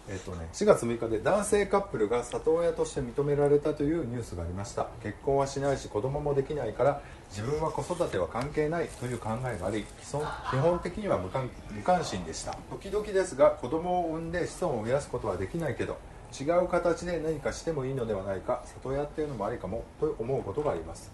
[0.08, 4.88] えっとね、4月6日で男性カップルが里親として認められたというニュースがありました。
[5.04, 12.58] 結婚はしないし子供もできないから自分は子育ては関係ないという考えがあり基本基本的には無関無関心でした。
[12.68, 15.96] 時々ですが子供を産んで子孫を増やすことはできないけど
[16.38, 21.12] 違う形で何かしてもいいのではないか里親っていうのもありかもと思うことがあります。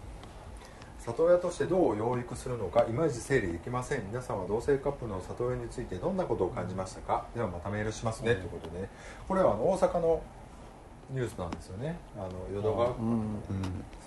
[0.98, 4.04] 里親としてどう養育するのかいまいち整理できません。
[4.06, 7.26] 皆さんは同性カップルの里親についてどんなことを感じましたか？
[7.34, 8.88] ではまたメールしますね、ということでね。
[9.26, 10.22] これはあの大阪の
[11.10, 11.98] ニュースなんですよね。
[12.16, 13.02] あの淀川区。
[13.02, 13.40] うん。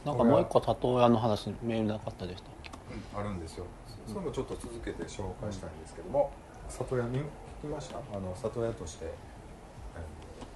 [0.06, 2.71] なんかもう一個里親の話メールなかったでしたっけ？
[3.13, 3.65] あるんですよ。
[4.08, 6.32] それもちょっと続けて紹介したいんですけども
[6.69, 7.23] 里親に聞
[7.63, 7.97] きました？
[7.97, 9.13] あの里親として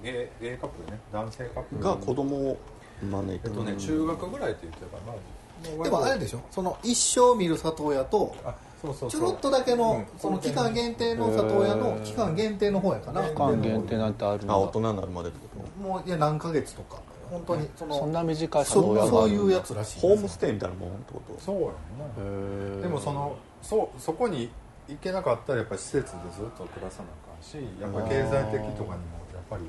[0.02, 1.00] えーゲイゲイカップルね。
[1.12, 1.82] 男性カップル。
[1.82, 2.58] が子供を
[3.02, 5.84] 招いてえっとね中学ぐらいって言ってたかな。
[5.84, 6.40] でもあれでしょ？
[6.50, 9.20] その一生見る里親とあそうそうそう。
[9.20, 10.20] ちょろっとだけの、うん。
[10.20, 14.54] その期間限定の里親の期間限定の方やかな、へー期間限定なんてあるんだ。
[14.54, 16.98] あ大人になるまでってこもういや何ヶ月とか。
[17.30, 21.40] 本当にそのそんな短い里そ親そういうやつらしいとホームステイみたいなもんってこと？
[21.40, 21.72] そうやんな。
[22.16, 22.80] へー。
[22.82, 24.50] でもそのそうそこに
[24.88, 29.62] 行けなかったらやっぱり施設でずっと暮らさなあかんしやっぱり経済的とかにもやっぱり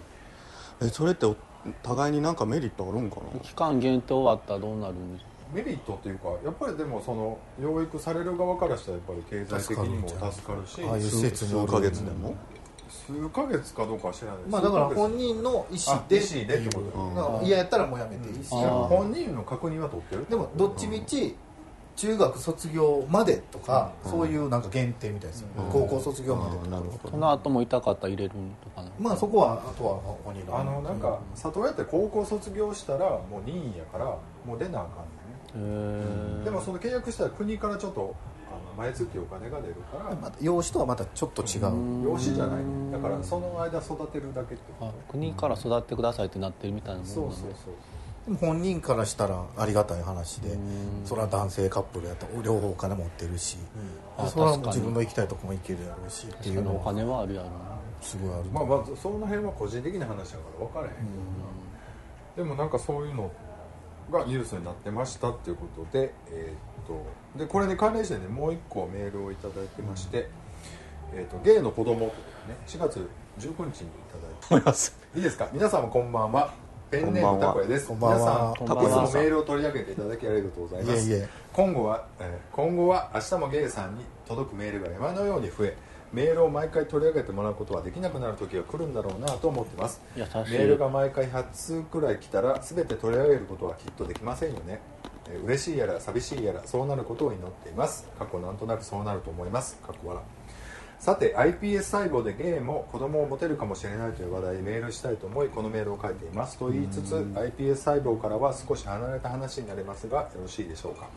[0.82, 1.36] えそれってお
[1.84, 3.40] 互いになんかメリットあるんかな？
[3.42, 5.14] 期間限定終わったらどうなるん？
[5.14, 12.36] ですかメリットっていうかやっぱりでもその養育される側からしたらやっぱり経済的にも助かるしああいう施設数ヶ月でも？
[12.90, 14.38] 数ヶ月かどうかは知らない。
[14.38, 17.48] ですまあだから本人の意思であ意思でってことうん。
[17.48, 18.44] やったらもうやめていい。
[18.44, 20.26] し、本人の確認は取ってる？
[20.30, 21.36] でもどっちみち
[21.96, 24.12] 中学卒業までとか、うん。
[24.12, 25.72] そういうなんか限定みたいですよ、うん。
[25.72, 26.52] 高校卒業まで。
[26.52, 27.10] とか、あーなるほど。
[27.12, 28.32] その後も痛かったら入れる
[28.64, 28.82] とか。
[28.84, 34.06] なまあそこはあとは本人のあのなんか里親って高校卒業したらもう任意やから
[34.46, 34.90] もう出なあか
[35.58, 36.02] んね
[36.40, 38.16] へえでもその契約したら国からちょっと
[38.50, 40.16] あの毎月お金が出るから。
[40.16, 42.64] また養子とはまたちょっと違う、養子じゃない。
[42.64, 44.64] ねだからその間育てるだけって
[45.10, 47.74] 国から育ってくださいってなってるみたいなもんとなんだそうそうそう
[48.36, 50.60] 本人からしたらありがたい話でうん。
[51.06, 53.58] それは男性カップルやったら両方お金持ってるし、
[54.18, 54.76] あでそれはもう確かに。
[54.78, 57.54] 自分の行きたいとこも行けるやろうしっていうのお金はあるやろな。
[58.02, 60.94] すごいある、まあまあその辺は個人的な話だから分からへん、
[62.36, 63.32] でもなんかそういうの
[64.12, 70.28] がニュースになってましたっていうことでえーっとでこれに関連してねもう一個メールをいただいてまして、
[71.14, 72.12] えーっとゲイの子供というね
[72.66, 73.08] 4月
[73.40, 73.88] 19日にいただいて
[74.50, 74.98] 思います。
[75.16, 75.48] いいですか？
[75.54, 76.54] 皆さんもこんばんは
[76.92, 81.10] ペンネームたこやです皆さんいつもメールを取り上げていただきありがとうございます。
[81.10, 81.30] いえいえ。
[81.54, 85.78] 今後は、えー今後は明日もゲイさんに届くメールが山のように増え
[86.12, 90.02] メールを毎回取り上げてもらうことはできなくなる時が来るんだろうなと思ってます。
[90.18, 94.82] メールが毎回8通くらい来たら全て取り上げることはきっとできませんよね、
[95.30, 98.06] えー嬉しいやら寂しいやらそうなることを祈っています。
[98.20, 99.78] 過去なんとなくそうなると思います。
[99.88, 100.22] 過去笑
[101.02, 111.10] さて iPS 細胞でゲイも子供を持てるかもしれないという話題でメールしたいと思いこのメールを書いていますと言いつつ iPS 細胞からは少し離れた話になりますがよろしいでしょうか。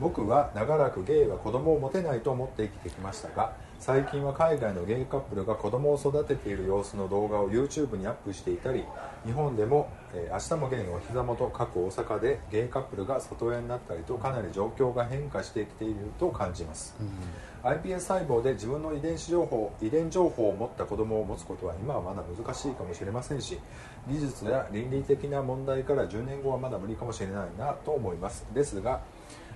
[0.00, 3.52] 僕は長らくゲイは子供を持てないと思って生きてきましたが
[3.84, 8.82] 最近は海外のゲイカップルが子供を育てている様子の動画を YouTube にアップしていたり
[9.26, 16.96] 日本でも、えー明日もゲイのお膝元過去大阪でゲイカップルが里親になったりとかなり状況が変化してきていると感じます、
[17.62, 23.58] iPS 細胞で自分の遺伝子情報遺伝情報を持った子供を持つことは今はまだ難しいかもしれませんし
[24.08, 28.46] 技術や倫理的な問題から10年後はまだ無理かもしれないなと思います。
[28.54, 29.02] ですが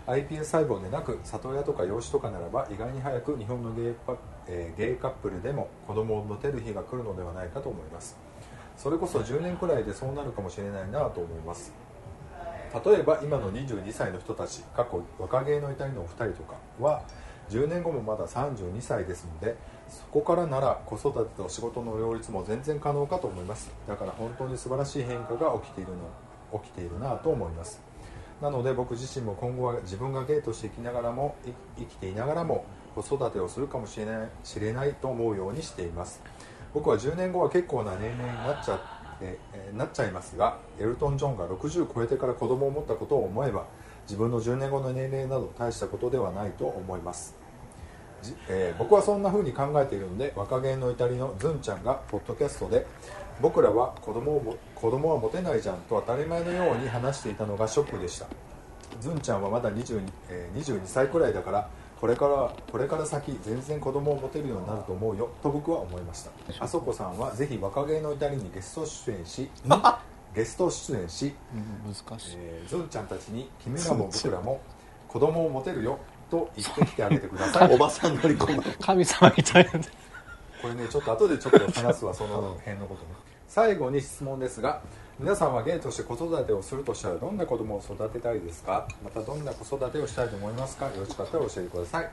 [0.09, 4.17] iPS 細胞でなく里親とか養子とかならば意外に早く日本のゲイパ、
[4.47, 8.17] えーゲイカップルでも子供を持てる日が来るのではないかと思います。
[8.79, 11.75] それこそ10年くらいでそうなるかもしれないなと思います。
[12.87, 17.03] 例えば今の22歳の人たち過去若芸の至りのお二人とかは
[17.51, 19.57] 10年後もまだ32歳ですので
[19.89, 23.71] そこからなら子育てと仕事の両立も全然可能かと思います。
[23.87, 27.88] だから本当に素晴らしい変化が起きているの起きているなと思います。
[28.41, 31.35] なので僕自身も今後は自分がゲイとして生きながらも
[31.77, 36.23] 生きていながらも子育てをするかもしれない知れないと思うようにしています。
[36.75, 39.39] 僕は10年後は結構な年齢になっちゃって、
[39.75, 43.67] なっちゃいますがエルトン・ジョンが60超えてから子供を持ったことを思えば
[44.03, 47.35] 自分の10年後の年齢など大したことではないと思います。
[48.23, 52.87] じえー僕はそんな風に考えているので若気の至りのズンちゃんがポッドキャストで
[53.41, 58.27] 僕らは子供をも子供は持てないじゃんと当たり前のように話していたのがショックでした。
[59.01, 61.69] ズンちゃんはまだ 22,、えー22歳くらいだから
[62.01, 66.31] これからこれから先全然子供を持てるようになると思うよと僕は思いました。
[66.59, 69.51] あそこさんはぜひ若気の至りにゲスト出演し
[70.35, 71.35] ゲスト出演し、
[71.85, 72.37] 難しい。
[72.39, 74.61] えーズンちゃんたちに君らも僕らも
[75.09, 75.99] 子供を持てるよ
[76.31, 77.73] と言ってきてあげてください。
[77.75, 78.63] おばさん乗り込む。
[78.81, 79.71] 神様みたいな
[80.61, 83.09] これねちょっと後でちょっと話すわその辺のことね
[83.49, 84.83] 最後に質問ですが
[85.19, 88.87] 皆さんはゲイとして子育てをするとしたらどんな子供を育てたいですか？
[89.03, 90.85] またどんな子育てをしたいと思いますか？
[90.87, 92.11] よろしかったら教えてください、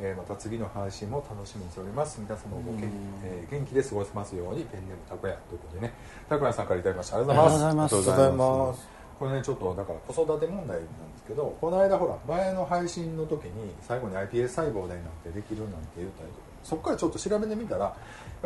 [0.00, 2.18] えーまた次の配信も楽しみにしております。
[2.20, 2.90] 皆様もごけん、
[3.22, 5.92] えー元気で過ごせますようにペンネームたこやということでね
[6.28, 7.18] たこやさんからいただきました。
[7.18, 7.94] ありがとうございます。
[7.94, 8.20] ありがとうございます。
[8.20, 8.88] ありがとうございます
[9.20, 17.94] これねちょっとだから子育て問題なんですけどこの間ほら前の配信の時に最後に iPS 細胞でなんてできるなんて言ったりとかそこからちょっと調べてみたらや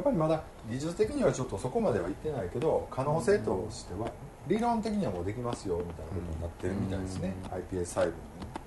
[0.01, 4.11] っぱりまだ技術的にはちょっとそこまではいってないけど可能性としては
[4.47, 8.15] 理論的にはもうできますよみたいなことになってるみたいですね、iPS 細胞に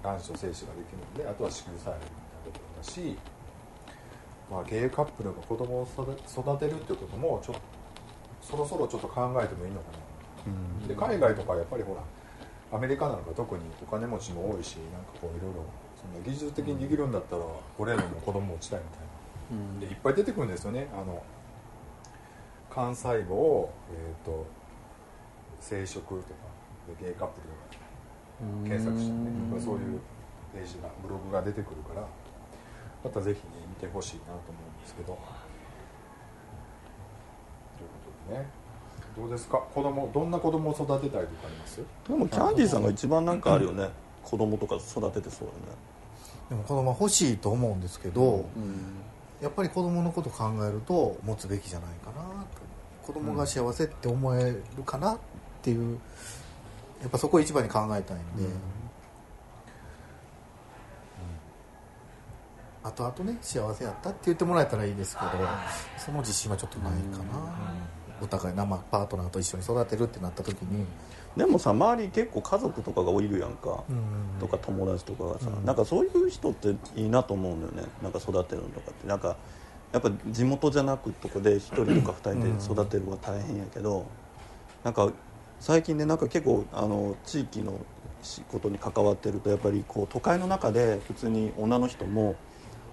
[0.02, 3.18] 卵子と精子ができるのであとは子宮細胞みたいなことだし、
[4.50, 7.62] まあ、ゲイカップルが子供を育てるっていうこともちょっと
[8.42, 10.88] そろそろちょっと考えてもいいのかな。
[10.88, 12.02] で海外とかやっぱりほら
[12.72, 15.66] アメリカなんか特にお金持ちも多いしなんかこういろいろ
[16.00, 17.44] そんな技術的にできるんだったら
[17.78, 19.07] 俺らも子供持ちたいみたいな
[19.80, 20.88] でいっぱい出てくるんですよね。
[20.94, 21.24] あの
[22.70, 24.46] 幹細胞を、えー、と
[25.60, 26.22] 生殖とか
[27.00, 29.30] でゲイカップルとか検索してね
[29.60, 30.00] そういう
[30.54, 32.08] ページがブログが出てくるから
[33.04, 35.08] またぜひね見てほしいなと思うんですけど。
[35.08, 35.18] という
[37.90, 37.96] こ
[38.28, 38.48] とでね。
[39.16, 39.58] どうですか？
[39.74, 41.82] 子供どんな子供を育てたいとかあります？
[42.08, 43.90] でもキャンディーさんが一番なんかあるよね。
[44.24, 45.60] 子供とか育ててそうよね。
[46.50, 48.46] でも子供は欲しいと思うんですけど、
[49.42, 52.62] やっぱり子供のこと考えると持つべきじゃないかなと
[53.04, 55.18] 子供が幸せって思えるかなっ
[55.62, 56.00] ていう
[57.02, 58.50] やっぱそこを一番に考えたいんで、
[62.84, 65.32] 後々ね幸せやったって言ってもらえたらいいですけど
[65.98, 67.24] その自信はちょっとないかな、
[68.22, 70.86] お互い生パートナーと一緒に育てるってなった時に、
[71.38, 74.40] でもさ周り結構家族とかがいるやんか、うん。
[74.40, 75.66] とか友達とかがさ、うん。
[75.66, 77.84] なんかそういう人っていいなと思うんだよね。
[78.02, 79.08] なんか育てるのとかって。
[79.08, 79.38] なんか
[79.94, 84.06] やっぱ地元じゃなくとこで1人とか2人で育てるのは大変やけど、
[84.84, 85.10] なんか
[85.60, 87.80] 最近ねなんか結構あの地域の
[88.22, 92.36] 仕事に関わってるとやっぱりこう都会の中で普通に女の人も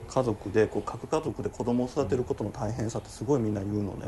[0.06, 4.06] 家族でこう核家族で子供を育てることの大変さってすごいみんな言うのね、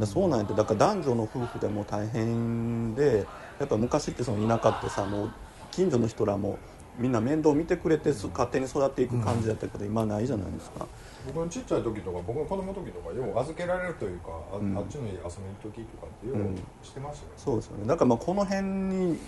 [0.00, 3.26] でそうなんやってだから男女の夫婦でも大変で
[3.58, 5.30] やっぱ昔ってその田舎ってさもう
[5.70, 6.58] 近所の人らも
[6.98, 10.84] みんな面倒見てくれて勝手に育っていく感じだったけど、今ないじゃないですか。
[11.26, 14.76] 僕のちっちゃい時とか僕の子供の時とかよう預けられるというかあ,、うん。
[14.76, 15.24] あっちの家遊びに
[15.62, 16.54] 行く時とかってようん。
[16.54, 19.18] うしてましたよ、そうですよねだからまあこの辺に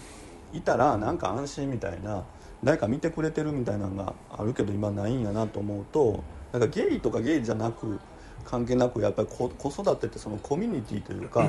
[0.53, 1.19] いたらなん。
[1.19, 2.25] か安心みたいな
[2.65, 5.23] 誰か見てくれてるみたいなのがあるけど今ないん。
[5.23, 6.63] やなと思うとなん。
[6.63, 8.01] かゲイとかゲイじゃなく
[8.45, 11.45] 関係なくやっぱり子子育てってそのコミュニティというか、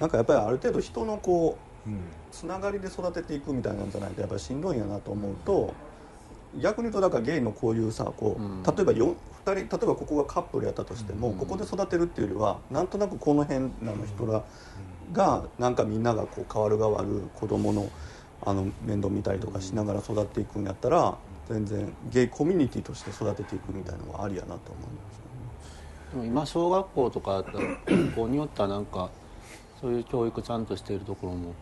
[0.00, 0.10] なん。
[0.10, 1.71] かやっぱりある程度人のこう
[2.30, 5.74] つながりで育てていくみたいなんじゃないとやっぱりしんどいんやなと思うと
[6.60, 8.62] 逆に言うとだからゲイのこういうさこう、うん。
[8.62, 11.38] 例えばよ2人例えばここがカップルやったとしても、うん。
[11.38, 14.44] ここで育てるっていうよりはなんとなくこの辺らの人ら
[15.12, 17.90] がなんかみんながこう変わる変わる子供の
[18.44, 21.16] あの面倒見たりとかしながら育っていくんやったら
[21.48, 25.42] 全然ゲイコミュニティとして育てていくみたいなのはありやなと思いますよね。
[26.12, 29.10] でも今小学校とか学校によってはなんか
[29.80, 31.54] そういう教育ちゃんとしているところも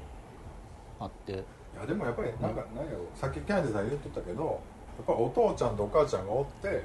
[1.00, 1.32] あって。
[1.32, 1.36] い
[1.78, 6.84] やでもやっぱりなんか何やろさっきキャンディーさん言ってたけどやっぱりお父ちゃんとお母ちゃんがおって、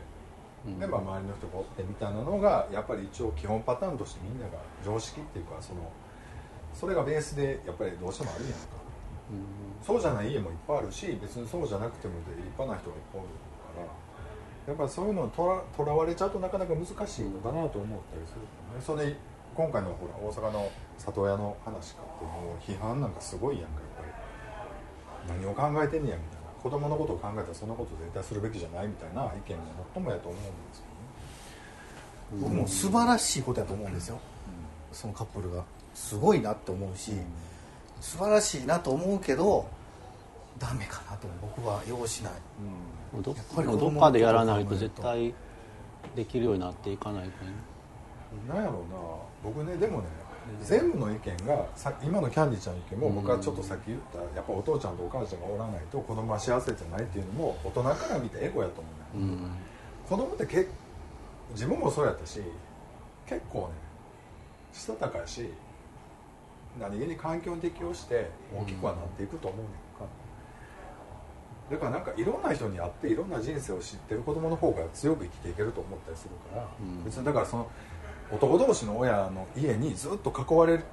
[0.65, 0.79] うん。
[0.79, 5.91] でまあ、周りの人がおってみたいなのがやっぱり一応基本パターンとしてみんなが常識っていうかその
[6.73, 8.57] それがベースでやっぱりどうしてもあるやんか。
[9.81, 13.29] そうじゃない家もいっぱいあるし別にそうじゃなくても立派な人がいっぱいおる
[13.73, 13.85] から
[14.67, 18.81] やっぱりそういうのにとらとらわれちゃうとなかなか難しいのかなと思ったりするね。
[18.81, 19.17] それで
[19.55, 23.81] 今回のほら大阪の里親の話かってもう批判なんかすごいやんか
[25.27, 26.45] 何を考えてんねやみたいな。
[26.61, 32.41] 子供のことを考えたらそんなこと絶対するべきじゃないみたいな意見が最もやと思うんですよね。
[32.41, 34.19] 僕も素晴らしいことやと思うんですよ、
[34.91, 35.63] そのカップルが。
[35.93, 37.11] すごいなって思うし、
[38.01, 39.65] 素晴らしいなと思うけど
[40.57, 42.33] ダメかなと僕は要しない。
[43.21, 45.33] どやっぱり子供のどっかでやらないと絶対
[46.15, 47.51] できるようになっていかないとね。
[48.49, 48.97] なんやろうな。
[49.43, 50.07] 僕ねでもね
[50.61, 59.51] 全部の意見がさ今のキャンディちゃんの意見も僕はちょっとさっき言ったやっぱお父ちゃんとお母ちゃんがおらないと子供は幸せじゃないっていうのも大人から見てエゴやと思うね、うん。
[60.07, 60.67] 子供ってけ
[61.51, 62.41] 自分もそうやったし
[63.25, 63.65] 結構ね
[64.73, 65.49] したたかやし
[66.79, 70.05] 何気に環境に適応して大きくはなっていくと思うねんか、
[71.71, 77.03] だからなんかいろんな人に会っていろんな人生を知ってる子供の方が強く生きていけると思ったりするから、うん。
[77.03, 77.71] 別にだからその
[78.35, 80.83] 男同士の親の家にずっと囲われる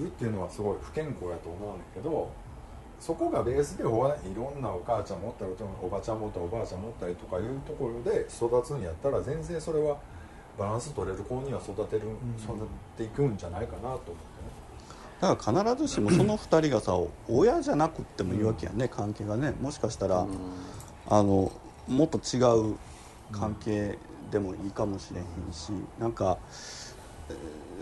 [0.00, 2.30] っていうのはすごい不健康やと思うねんけど
[3.00, 9.96] そこがベースでおいろんなお母ちゃん持ったりおばちゃん持ったりおばあちゃん持ったりとかいうところで育つんやったら全然それは
[10.58, 12.02] バランス取れる子には育てる、
[12.38, 12.56] 育っ
[12.98, 14.14] ていくんじゃないかなと思ってね。
[15.20, 19.54] だから必ずしもその2人がさ親じゃなくってもいいわけやね関係がね。
[19.62, 20.26] もしかしたら、
[21.08, 21.50] あの
[21.88, 22.40] もっと違
[22.72, 22.76] う
[23.32, 23.96] 関係
[24.30, 26.79] でもいいかもしれへんしなんかえー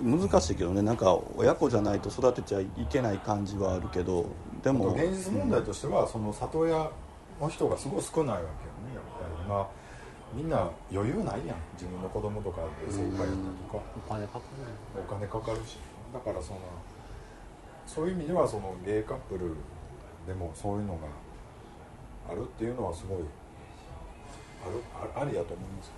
[0.02, 4.26] 難しいけどねなんか親子じゃないと育てちゃいけない感じはあるけど
[4.62, 6.90] でも現実問題としては、その里親
[7.40, 8.50] の人がすごい少ないわけよ
[8.86, 9.44] ねやっぱり。
[9.44, 9.68] 今
[10.34, 11.56] みんな余裕ないやん。
[11.72, 13.38] 自分の子供とかで精一杯やったり
[13.70, 14.44] とか、お金かかる
[14.98, 15.78] お金かかるし。
[16.12, 16.60] だからその
[17.86, 19.54] そういう意味ではそのゲイカップル
[20.26, 21.00] でもそういうのが
[22.30, 23.18] あるっていうのはすごい
[24.66, 24.68] あ
[25.06, 25.86] るあありやと思います。
[25.86, 25.92] よ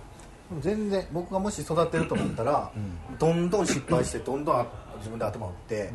[0.59, 2.71] 全然僕がもし育てると思ったら、
[3.17, 5.91] どんどん失敗してどんどん自分で頭を打って、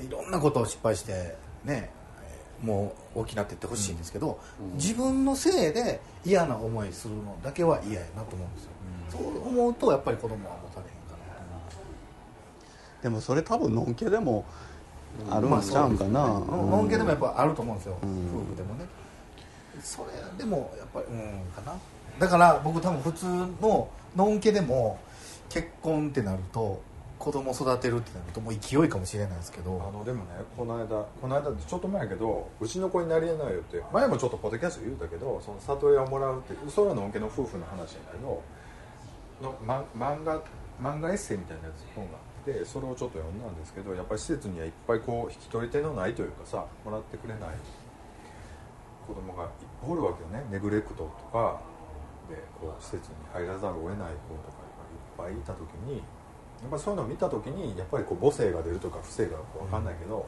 [0.00, 1.90] いろんなことを失敗してね
[2.62, 4.38] もう大きなってってほしいんですけど、
[4.74, 8.70] 自分のせいで嫌な思いするのだけは嫌やなと思うんですよ、
[9.10, 14.44] そう思うとやっぱり子供は持たれへんかなでもそれ多分のんけでも
[15.30, 17.96] あるんちゃうんかな、ののんけでもやっぱあると思うんですよ、ん。
[17.96, 18.86] 夫婦でもね。
[19.82, 21.76] それでもやっぱりうんかな
[22.18, 23.26] だから僕多分普通
[23.60, 24.98] ののんけでも
[25.48, 26.82] 結婚ってなると
[27.18, 29.82] 子供育てるってなるともう勢いかもしれないですけど。
[29.82, 30.86] あのでもねこの間
[31.20, 38.42] この間ちょっと前やけどうちの子になりえないよって前もちょっとポッドキャスト言うたけどその里親をもらうってそれはのんけの夫婦の話やけど
[39.42, 40.42] の、ま、漫画
[40.82, 47.50] 漫画エッセイみたいなやつ本があってそれをちょっと読んだんですけどやっぱり施設にはいっぱいこう引き取り手のないというかさもらってくれない
[49.06, 49.50] 子供がいっ
[49.80, 50.44] ぱいおるわけよね。
[50.50, 51.60] ネグレクトとか
[52.28, 54.62] でこう施設に入らざるを得ない子とか
[55.18, 60.26] がいっぱいいた時にやっぱりそういうのを見た時にやっぱりこう母性が出るとか不正が分かんないけど、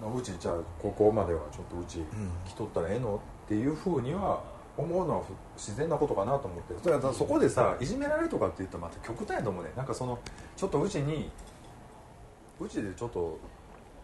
[0.00, 2.04] まあ、うちじゃあ高校まではちょっとうち
[2.46, 4.42] 来とったらええのっていうふうには
[4.76, 5.22] 思うのは
[5.56, 6.74] 自然なことかなと思って。
[6.82, 9.70] それそこでさいじめられるとかって言ったらまた極端やと思うね。
[9.76, 10.18] なんかその
[10.56, 11.30] ちょっとうちに
[12.60, 13.38] うちでちょっと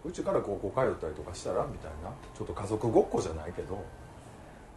[0.04, 3.84] うちから高校通ったりとかしたらみたいなちょっと家族ごっこじゃないけど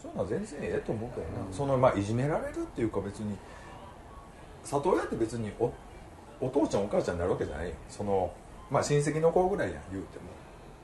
[0.04, 3.38] そういうのは全然ええと思うけどな、そのまあいじめられるっていうか別に
[4.64, 5.72] 里親って別にお
[6.42, 7.76] お父ちゃんお母ちゃんになるわけじゃないよ。
[7.90, 8.34] その
[8.70, 10.26] まあ親戚の子ぐらいやん言うても。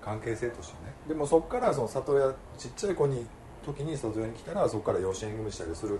[0.01, 0.93] 関係性としてね。
[1.09, 3.28] でもそっからその里親ちっちゃい子に
[3.65, 5.99] 時に里親に来たらそこから養子縁組したりする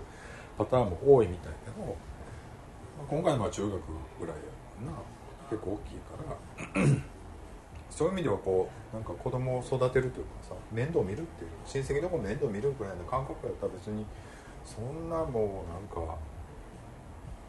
[0.56, 3.72] パターンも多いみたいけど、まあ、今回のは中学
[4.18, 4.36] ぐらい
[4.86, 4.96] やな。
[5.50, 6.90] 結構大きいから
[7.90, 14.06] そういう意味ではこうなんか子供を育てるというかさ面倒見るっていう親戚の子面倒見るくらいの感覚やったら別に
[14.64, 16.16] そんなもうなんか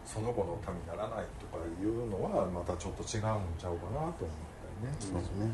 [0.05, 4.27] その子のためにならないとかいうのはまたちょっと違うんちゃうかなと思った
[4.81, 4.95] りね。
[4.99, 5.47] そうですね。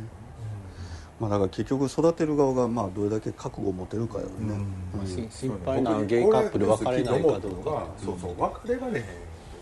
[1.19, 4.53] まあ、だから結局育てる側がまあどれだけ覚悟を持てるかよね、
[4.95, 7.87] まあし心配なゲイカップル別れないかどうか。
[7.97, 8.39] そうそう。
[8.39, 9.09] 別れられへんと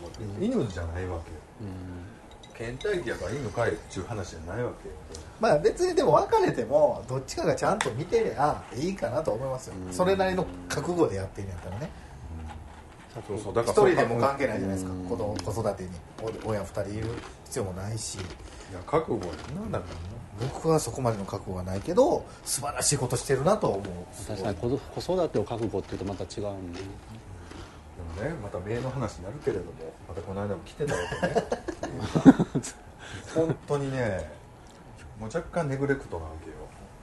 [0.02, 1.32] 思って、犬じゃないわけ。
[1.32, 1.38] よ
[2.58, 4.90] 倦怠期やから犬飼えっていう話じゃないわけ。
[4.90, 4.96] よ
[5.40, 11.90] まあ別にでも別れてもどっちかがちゃんと見てりゃいいかなと思いますよ、それなりの覚悟でやってんやったらね。
[13.28, 14.92] そうそうだ一人でも関係ないじゃないですか。
[15.08, 15.90] 子供子育てに
[16.46, 17.08] お親二人いる
[17.46, 18.16] 必要もないし。
[18.16, 19.34] いや覚悟や
[19.70, 19.86] なだか
[20.40, 23.84] らな僕はそこまでの覚悟はないけど素晴らしいことしてるなと思う。
[24.28, 24.68] 確かに子
[25.00, 29.72] 育てを覚悟っていうとまた違うんででもねまた名の話になるけれども
[30.10, 31.34] またこの間も来てたわけね。
[33.34, 34.30] 本当にね
[35.20, 36.56] もう若干ネグレクトなわけよ。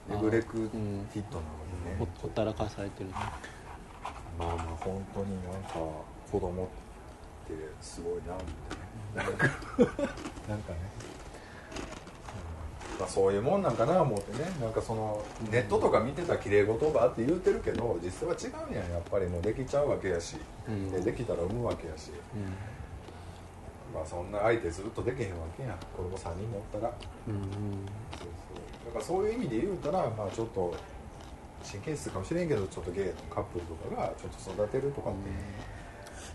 [0.09, 1.53] ネグレクティッドなわ
[1.85, 3.27] けね、ほほったらかされてるま
[4.41, 5.79] あまあ本当になんか
[6.31, 6.67] 子供っ
[7.47, 8.43] てすごいなみ
[9.15, 9.31] たいな。
[9.31, 9.33] なん。
[9.35, 9.47] か
[10.49, 10.79] なんかね、
[12.95, 13.01] うん。
[13.01, 14.51] まあ、そういうもんなんかな思ってね。
[14.61, 18.91] なんかそのネットとか見てた綺麗言葉って言うてるけど実際は違うんやん。
[18.91, 20.37] やっぱりもうできちゃうわけやし、
[20.69, 20.91] うん。
[20.91, 22.11] でできたら産むわけやし、
[23.95, 25.73] まあそんな相手ずっとできへんわけやん。
[25.97, 26.93] 子供3人もおったら。
[27.29, 27.43] うんうん。
[27.43, 27.51] そう
[28.21, 28.87] そう。
[28.87, 30.75] だからそういう意味で言うたらまあちょっと
[31.71, 35.19] 神経質かもしれんけどちょっとゲイのカップルとかがちょっと育てるとかって、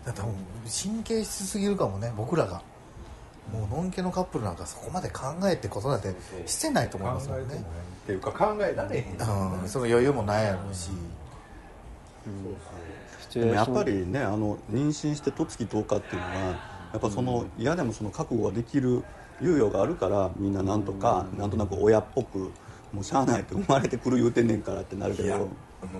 [0.06, 0.32] だってもう
[0.66, 2.62] 神経質すぎるかもね僕らが。
[3.52, 7.54] もうのんけのカップルなんかそこまで考えて子育てしてないと思いますもんね。
[7.54, 9.68] っていうか考えられへん、うん。
[9.68, 10.90] その余裕もないやろうし。
[13.22, 19.02] シチュでもやっぱりねあの妊娠して十月10日っていうのはやっぱその嫌でもその覚悟ができる
[19.40, 22.50] 猶予があるからみんななんとかなんとなく親っぽく
[22.92, 25.34] もうしゃあないって生まれてくる言うてんねんからってなるけど。
[25.34, 25.48] うん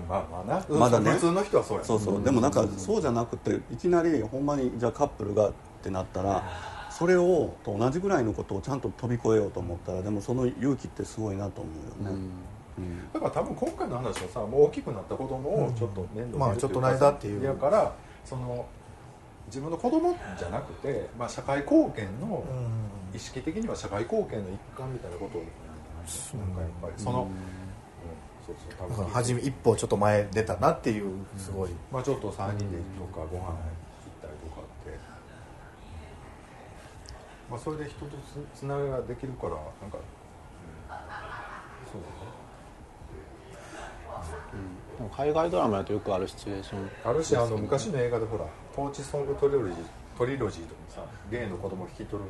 [0.09, 0.77] まあまあな。
[0.77, 1.11] まだね。
[1.11, 1.85] 普通の人はそうや。
[1.85, 2.21] そうそう。
[2.21, 6.43] でもなんかそうじゃなくていきなりほんまにじゃあカップルがってなったら
[6.91, 11.71] それをと同じぐらいのことをちゃんと飛び越えようと思ったらでもその勇気ってすごいなと思
[12.01, 12.19] うよね、
[12.77, 13.13] うん。
[13.13, 17.43] だから多分今回の話はさもう大きくなった子供をちょっと面倒見るまあちょっとの間っていう。
[17.43, 18.65] やからその
[19.49, 22.99] 自分の子供じゃなくて、まあ、社会貢献のうん。
[23.11, 27.27] 意識的には社会貢献の一環みたいなことをなんかやっぱりその、
[29.11, 33.57] 初め一歩ちょっと前出たなっていうすごい、まあちょっと3人でとかご飯行っ
[34.21, 34.97] たりとかって、
[37.49, 38.05] まあそれで人と
[38.53, 39.59] つつながりができるからなん
[39.91, 40.01] か、うん。
[41.91, 42.01] そう
[44.97, 46.89] でも海外ドラマやとよくあるシチュエーション。
[47.05, 48.45] あるしあの昔の映画でほら
[48.75, 49.75] 「トーチソングトリロジー」
[50.17, 51.01] トリロジーとかさ
[51.31, 52.25] ゲイの子供引き取るわ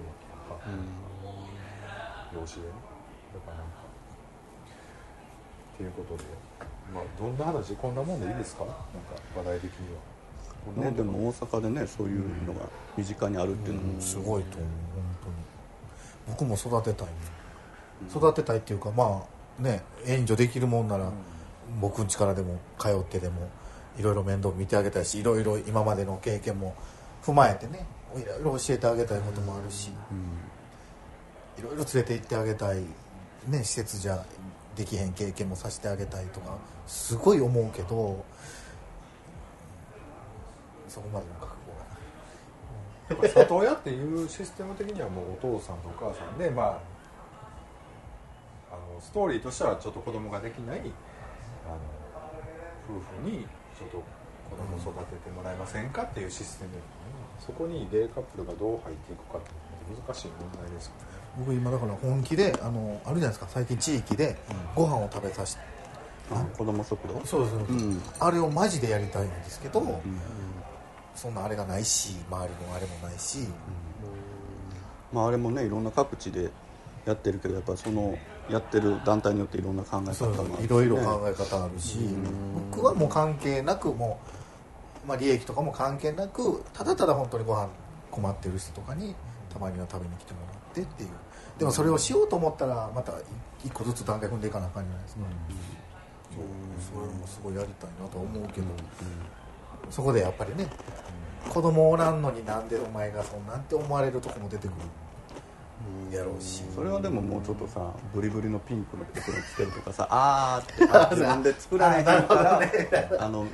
[0.60, 0.78] けやん。
[0.78, 2.68] か養子でね。
[3.34, 3.72] だからなんか
[5.74, 6.24] っていうことで
[6.94, 8.66] まあどんな話こんなもんでいいですか？
[8.66, 8.80] なんか
[9.38, 10.02] 話題的には。
[10.84, 12.60] ね、んでも大阪でねそういうのが
[12.98, 14.02] 身近にあるっていうのも。
[14.02, 15.36] すごいと思う本当に。
[16.28, 17.08] 僕も育てたい。
[18.16, 19.24] 育てたいっていうかま
[19.60, 21.12] あね援助できるもんなら、
[21.82, 23.50] 僕ん家からでも通ってでも
[23.98, 26.76] いろいろ面倒見てあげたいしいろいろ今までの経験も
[27.24, 29.92] 踏まえてねいろいろ教えてあげたいこともあるし、
[31.58, 32.78] いろいろ連れて行ってあげたい、
[33.48, 34.26] ね、施設じゃ
[34.76, 36.58] できへん経験もさせてあげたいとか
[36.88, 38.24] すごい思うけど
[40.88, 41.52] そこまでの覚
[43.10, 43.32] 悟がない。
[43.32, 46.80] 里親っていうシステム的にはもうお父さんとお母さんでまあ
[48.72, 50.82] あのストーリーとしてはちょっと子供ができない
[51.70, 53.46] あの夫婦に
[53.78, 54.04] ちょっと
[54.50, 56.72] 子供を育ててもらえませんかっていうシステム、
[57.40, 59.50] そこにゲイカップルがどう入っていくかって
[60.08, 60.98] 難しい問題ですよね。
[61.38, 63.48] 僕今だから本気であのあるじゃないですか。
[63.50, 64.36] 最近地域で
[64.76, 65.62] ご飯を食べさせて、
[66.32, 67.14] あ子供食堂？
[67.26, 70.02] そうそうそう、うんあれをマジでやりたいんですけど、
[71.16, 73.48] そんなあれがないし周りのあれもないし、
[75.14, 76.50] まあ、あれもねいろんな各地で
[77.06, 78.18] やってるけどやっぱその
[78.50, 82.00] やってる団体によっていろんな考え方あるいろいろ考え方あるし、
[82.72, 84.20] 僕はもう関係なくも
[85.06, 87.70] う、まあ、利益とかも関係なくただただ本当にご飯
[88.12, 89.16] 困ってる人とかに
[89.54, 91.10] たまには食べに来てもらってっていう。
[91.58, 93.14] でもそれをしようと思ったらまた
[93.66, 95.22] 一個ずつ段階踏んでいかなあかんじゃないですか、
[96.32, 98.68] そうそれもすごいやりたいなとは思うけど、
[99.90, 100.68] そこでやっぱりね
[101.50, 104.76] 子供おらんのになんでお前がそんなんて思われるとこも出てくる
[106.12, 110.98] やろうし、それはでももうちょっとさブリブリのピンクの袋つけるとかさあーって。
[110.98, 112.62] あ自分で作られへんから
[113.20, 113.46] あの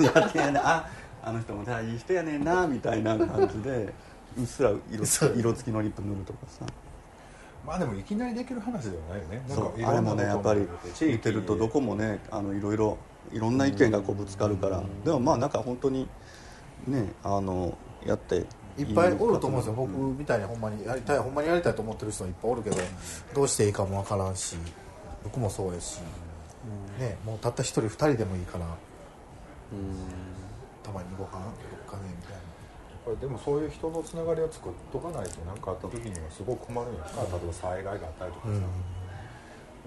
[0.00, 0.60] やってやね。
[0.62, 0.88] あ
[1.24, 3.92] あの人もさいい人やねんなみたいな感じで
[4.36, 5.04] うっすら色
[5.36, 6.66] 色付きのリップ塗るとかさ。
[7.64, 9.42] まあでもいきなりできる話ではないよね。
[9.48, 9.84] そう。
[9.84, 10.66] あれもねやっぱり
[11.00, 12.98] 見てるとどこもねあのいろいろ
[13.32, 14.82] いろんな意見がこうぶつかるから。
[15.04, 16.08] でもまあなんか本当に
[16.88, 18.44] ねあのやって
[18.78, 22.76] いっぱいおると思うんですよ、僕みたいにほんまにやりたいほんまにやりたいと思ってる人はいっぱいおるけど
[23.34, 24.56] どうしていいかもわからんし
[25.24, 26.00] 僕もそうやし、
[26.98, 28.66] ね、もうたった一人二人でもいいから
[30.82, 32.52] たまにご飯どっかねみたいな。
[33.04, 38.62] これでもそういう人のつながりを作っとかないと何かあった時にはすごく困るんやんか、例えば災害があったりとかさ、やっ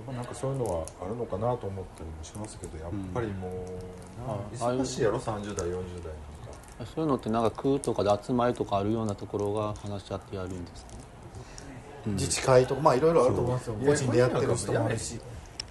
[0.06, 6.12] ぱなんかそういうのはあるのかなと思ったりもしますけどやっぱりもう、忙しいやろ？30代40代
[6.80, 10.92] そういうのってなんか区とかで集まりとかあるようなところが話し合ってやるんですか？
[12.08, 13.76] 自治会とかまあいろいろあると思いますよ。
[13.86, 15.20] 個人でやってる人もあるし。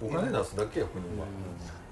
[0.01, 1.25] お金出すだけや国は、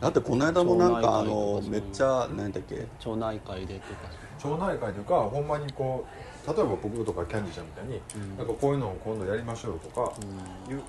[0.01, 2.85] だってこの間もなんかあのめっちゃ何だっけ？
[2.99, 4.09] 町内会でとか。
[4.37, 8.01] 町内会というかほんまにこう例えば僕とかキャンディちゃんみたいに、
[8.37, 10.11] なんかこういうのを今度やりましょうとか、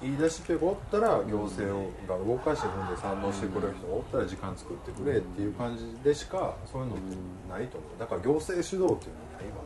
[0.02, 7.16] 言い出しっぺがおったら行政が動かしてくんで賛同してくれる人がおったら時間作ってくれっていう感じでしかそういうのって
[7.48, 8.00] ないと思う。
[8.00, 9.64] だから行政主導っていうのはないわ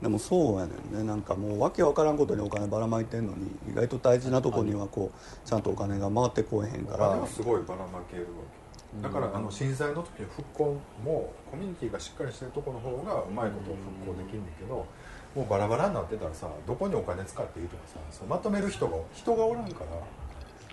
[0.00, 1.04] でもそうやねんね。
[1.04, 8.68] なんかもうわけわからんことにお金ばらまいてんのに意外と大事なとこにはこうちゃんとお金が回ってこえへんかおら金はすごいばらまけるわけ。
[9.02, 14.86] だからあの震災の時の復興もコミュニティがしっかりしてるところの方がうまいことを復興できるんだけど
[15.34, 19.86] もうバラバラになってたらさどこにお金使っていいとかさそうまとめる人が人がおらんから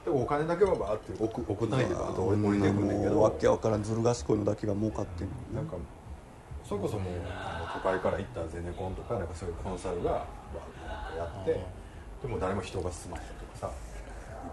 [0.05, 5.75] でもお金だけはバーって奥奥内でバーッと降りてくんだけどわけわからんずる賢いのだけが儲かってんのなんか
[6.63, 11.51] それこそもうあの都会から行ったゼネコンとかなんかそういうコンサルがバーッとやって
[12.21, 13.71] でも誰も人が住まへんとかさ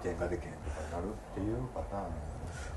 [0.04, 2.04] 移転ができへんとかになるっていうパターン。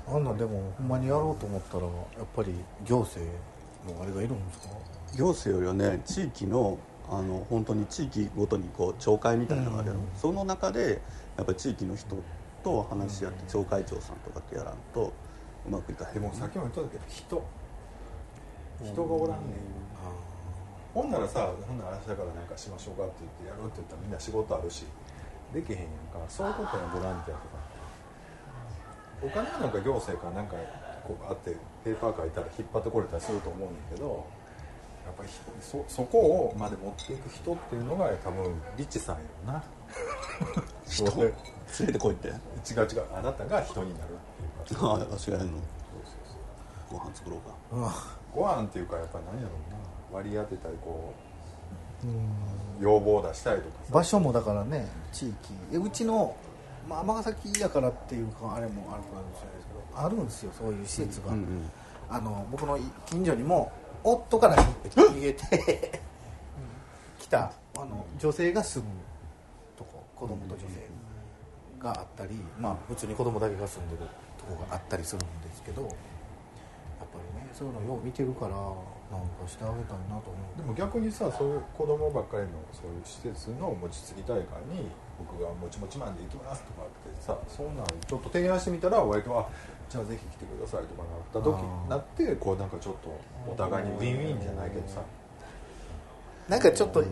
[0.08, 1.90] あんなんでもほんまにやろうと思ったらや
[2.22, 2.54] っぱり
[2.86, 3.30] 行政
[3.86, 4.74] のあれがいるんですか？
[5.16, 6.78] 行政よりはね地域の
[7.08, 11.00] あの本当に地域ごとにこう町会みたいなのがあるやろ、うんその中で
[11.36, 12.16] やっぱり地域の人
[12.64, 15.12] と話し合って町会長さんとかとやらんと
[15.66, 17.42] うまくいかへんでもさっきも言ったけど人。
[18.84, 19.40] 人がおらんねん。
[20.92, 24.84] ほんならさほんなら明日からなんかしましょうかって言ってやるって言ったらみんな仕事あるし
[25.52, 26.24] できへんやんか。
[26.28, 27.66] そういうことやボランティアとか。
[29.22, 30.56] お金はなんか行政からなんか
[31.04, 34.26] こうあってペーパー書いたら引っ張ってこれたりすると思うんだけど
[35.06, 35.28] やっぱり
[35.60, 39.62] そそこをまで持っていく人っていうのが多分リッチさんやろな。
[40.88, 41.04] 人？
[41.22, 42.28] 連れてこいって？
[42.28, 44.10] 違う違うあなたが人になる
[44.64, 45.58] っていうかああ私がやるの？
[46.90, 47.94] ご飯作ろうか。
[48.34, 50.18] ご飯っていうかやっぱり何やろうな。
[50.18, 51.12] 割り当てたりこ
[52.04, 53.92] う要望を出したりとかさ。
[53.94, 55.36] 場所もだからね地域。
[55.72, 56.36] えうちの
[56.88, 61.70] まあ尼崎やからっていうかあれもあるかもしれないですけどあるんですよそういう施設が、うんうん。
[62.08, 63.72] あの僕の近所にも
[64.04, 66.00] 夫から逃げて
[67.18, 68.90] 来たあの女性が住む
[69.76, 70.88] とこ子供と女性
[71.78, 75.94] があったり、まあ普通に子供だけが住んでるとこがあったりするんですけどやっぱ
[77.14, 80.60] りねそういうのよう見てるからなんかしてあげたいなと思う。
[80.60, 89.48] でも逆にさそういう子供ばっかりのそういう施設の餅つき大会に僕が「もちもちマンで行きます」とかってさそんなんちょっと提案してみたら割と「あ
[89.88, 91.90] じゃあぜひ来てください」とかなった時あー。
[91.90, 93.10] なってこうなんかちょっと
[93.50, 95.00] お互いにウィンウィンじゃないけどさ。
[96.48, 97.06] なんかちょっとい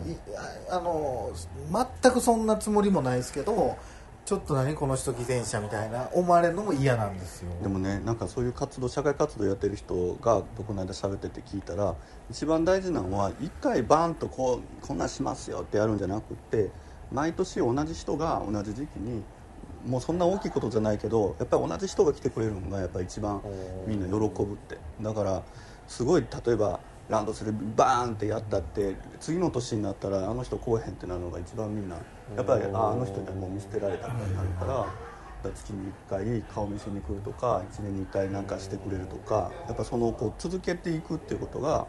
[0.69, 1.29] ああの
[2.01, 3.75] 全くそんなつもりもないですけど
[4.25, 7.51] ちょっと何この人偽善者みたいな思われるのも嫌なんですよ。
[7.61, 11.93] でもねなんかそういう活動社会活動やってる人が僕の間喋ってて聞いたら
[12.31, 16.71] 一番大事なのは一回バーンとこうこんなんしますよってやるんじゃなくって
[17.11, 19.23] 毎年同じ人が同じ時期に
[19.85, 23.43] もうそんな大きいことじゃないけどやっぱり同じ人が来てくれるのがやっぱり一番
[23.85, 24.13] みんな喜
[24.43, 24.79] ぶって。
[25.01, 25.43] だから
[25.87, 31.97] すごい例えばランドセルバーンってやったって次の年になったらあの人来えへんってなるのが一番みんな
[32.35, 34.87] やっぱりああの人にはもう見捨てられたみたいになるからだか
[35.43, 41.87] ら月に1回顔見せに来るとか1年に1回なんかしてくれるとかやっぱそのこう続けていくっていうことが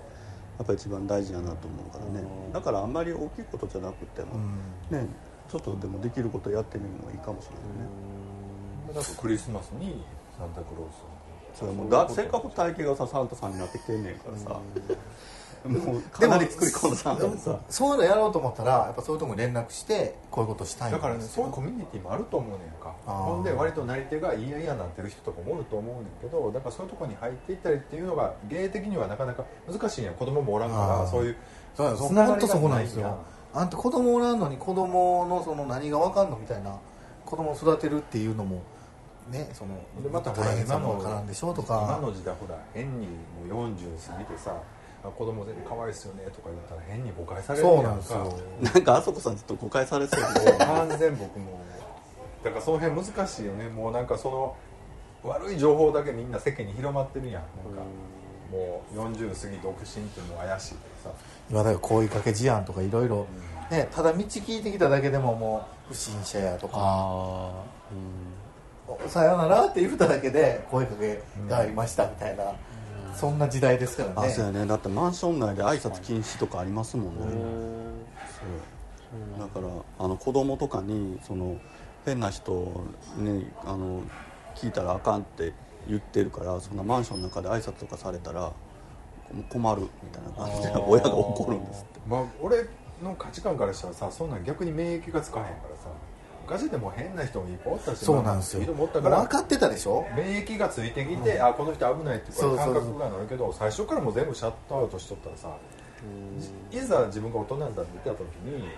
[0.58, 2.26] やっぱ一番大事やなと思うからね。
[2.52, 4.34] だからあんまり大きいことじゃなくても
[4.90, 4.98] うん。
[4.98, 5.06] ね
[5.50, 8.94] ちょっとでもできることやってみるのがいいかもしれないね。
[8.94, 9.04] なん。
[9.04, 10.04] かクリスマスに
[10.36, 10.90] サンタクロー
[11.54, 14.60] スそれもうだせっかく体型がさサンタさんになってきてんねんからさ
[15.68, 31.36] もうかなり作り込んだでさそういうのやろうと思ったらやっぱそういうとこに連絡してこういうことしたいんだからねそういうコミュニティもあると思うねんかほんで割となり手が嫌々なってる人とかもおると思うねんけどだからそういうとこに入っていったりっていうのが芸的にはなかなか難しいんや子供もおらんからそういう
[31.76, 33.08] そうながりがなんですないんや。
[33.08, 33.18] よ
[33.54, 36.76] あんた子供おらんのに子供のその何がわかんのみたいな
[37.24, 38.62] 子供を育てるっていうのも
[39.30, 44.60] ねそのでまたほら大変さ今のもわからんでしょと今かの時代ほら変にもう40過ぎてさあ
[45.02, 47.90] 子供全然可愛いっすよねとか言ったら変に誤解されるそうやんか。
[47.90, 48.38] なんですよ。
[48.74, 50.20] なんかあそこさんちょっと誤解されそう。
[50.20, 51.60] やけど完全僕も。
[52.42, 53.68] だからその辺難しいよね。
[53.68, 54.56] もうなんかその
[55.22, 57.32] 悪い情報だけみんな世間に広まってるやん。
[57.32, 57.82] なんか
[58.50, 60.76] もう40過ぎ独身ってもう怪しいけ
[61.08, 61.16] どさ。
[61.50, 63.26] 今だから声かけ事案とかいろいろ
[63.70, 66.74] ねただ道聞いてきただけでももう不審者やとか。
[66.76, 67.52] あ
[68.88, 72.44] おさよならって言っただけで声かけがありましたみたいな、
[73.14, 74.14] そんな時代ですからね。
[74.16, 74.66] あそうやね。
[74.66, 77.20] だってマンション内で挨拶禁止とかありますもんね。
[77.22, 77.26] あ
[79.38, 81.56] へだからあの子供とかにその
[82.04, 82.84] 変な人
[83.16, 84.02] にあの
[84.54, 85.52] 聞いたらあかんって
[85.88, 88.52] 言ってるからそんなマンションの中で挨拶とかされたら
[89.48, 92.00] 困るみたいな感じで親が怒るんですって。
[92.06, 92.66] まあ俺
[93.02, 95.88] の価値観からしたらさそんなん逆に免疫がつかへんからさ
[96.48, 98.60] 昔でも変な人もいっぱいおったしそうなんですよ。
[98.72, 100.06] 分かってたでしょ？
[100.16, 105.56] 免疫がついてきて、あこの人危ないって感覚がなるけど最初からもう全部シャットアウトしとったらさ
[106.70, 108.68] いざ自分が大人になって見た時に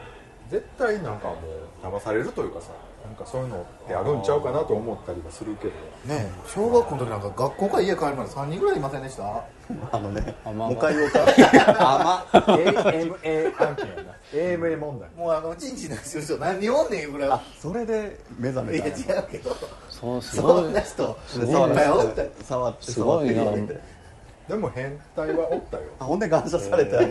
[0.50, 1.34] 絶対なんかも
[1.82, 2.68] う騙されるというかさ
[3.08, 6.14] なんかそういうのってあるんちゃうかなと思ったりはするけど。
[6.14, 9.44] ね小学校の時なんか学校から家帰るまで3人ぐらいいませんでした？
[9.92, 11.20] あのねあまあもう一回言おうか
[12.32, 14.14] 甘 AMA 案件やな。
[14.34, 15.08] AMA 問題。
[15.16, 19.16] もうあのちんちんの人何人おんねんいうぐらいそれで目覚めいやたんや。
[19.16, 19.56] 違うけど。
[19.88, 20.64] そうすそごい。
[20.64, 25.82] んな人すごいいったで触ってすごいでも変態はおったよ。
[25.98, 27.02] あほんで感謝されたあ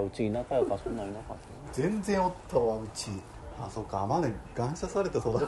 [0.00, 1.36] うち田舎やからそんなんいなかっ
[1.72, 3.10] 全然おったわうち
[3.64, 5.46] あそうか甘で感謝されて育っ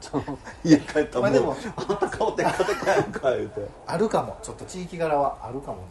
[0.00, 0.22] た。
[0.64, 3.68] 家帰ったまあでもあんた顔テカテカやんか言うて。
[3.86, 4.36] あるかも。
[4.42, 5.82] ちょっと地域柄はあるかもね。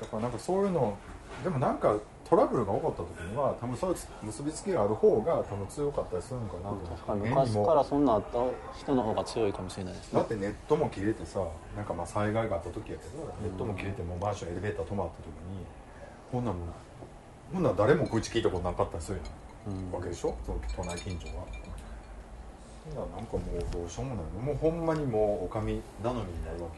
[0.00, 0.96] だからなんかそういうの
[1.42, 1.94] でもなんか
[2.28, 8.38] トラブルが起こった時には多分そういう結びつきがある方が多分強かったりするのかなと確かに昔からそんなんあった
[8.78, 10.18] 人の方が強いかもしれないですね。
[10.18, 11.40] だってネットも切れてさ
[11.76, 15.66] なんかまあ災害があった時やけど、ネットも切れてもうマンションエレベーター止まった時に
[16.32, 16.60] こんなんも
[17.52, 19.26] こんなん誰も口聞いたことなかったりするやん、
[19.92, 20.36] わけでしょ？
[20.44, 21.44] その都内近所は。
[22.84, 23.42] そんなんかもう
[23.72, 24.24] どうしようもない。
[24.24, 26.68] のもうほんまにもうおかみ頼みになるわ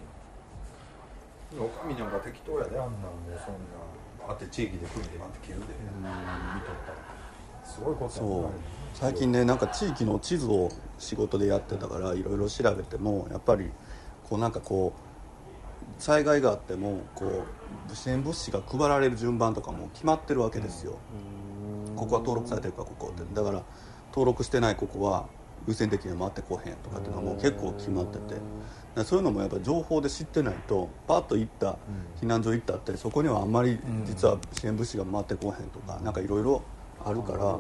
[1.51, 1.64] けよ。
[1.64, 5.70] おかみなんか適当やであんなんもうそんなあって地域で組んでなんて切るで、見
[6.62, 6.99] とったら。
[7.64, 8.43] すごいことやそう。
[8.43, 8.49] な
[8.95, 13.70] 最近ねなんか地域の地図を仕事でやってたからいろいろ調べてもやっぱり
[14.28, 20.99] こうなんかこう災害があってもこう支援物資が配られる順番とかも決まってるわけですよ、
[21.97, 23.34] ここは登録されてるからここって。
[23.34, 23.62] だから
[24.11, 25.26] 登録してないここは
[25.66, 28.40] 優先的に回ってこへんとかっていうのはもう結構決まってて。
[29.05, 31.76] そういうのもやっぱ情報で知ってないとパッと行った
[32.18, 36.62] 避難所行ったってそこにはあんまり実は支援物資が回ってこへんとかなんかいろいろ
[37.05, 37.59] あるから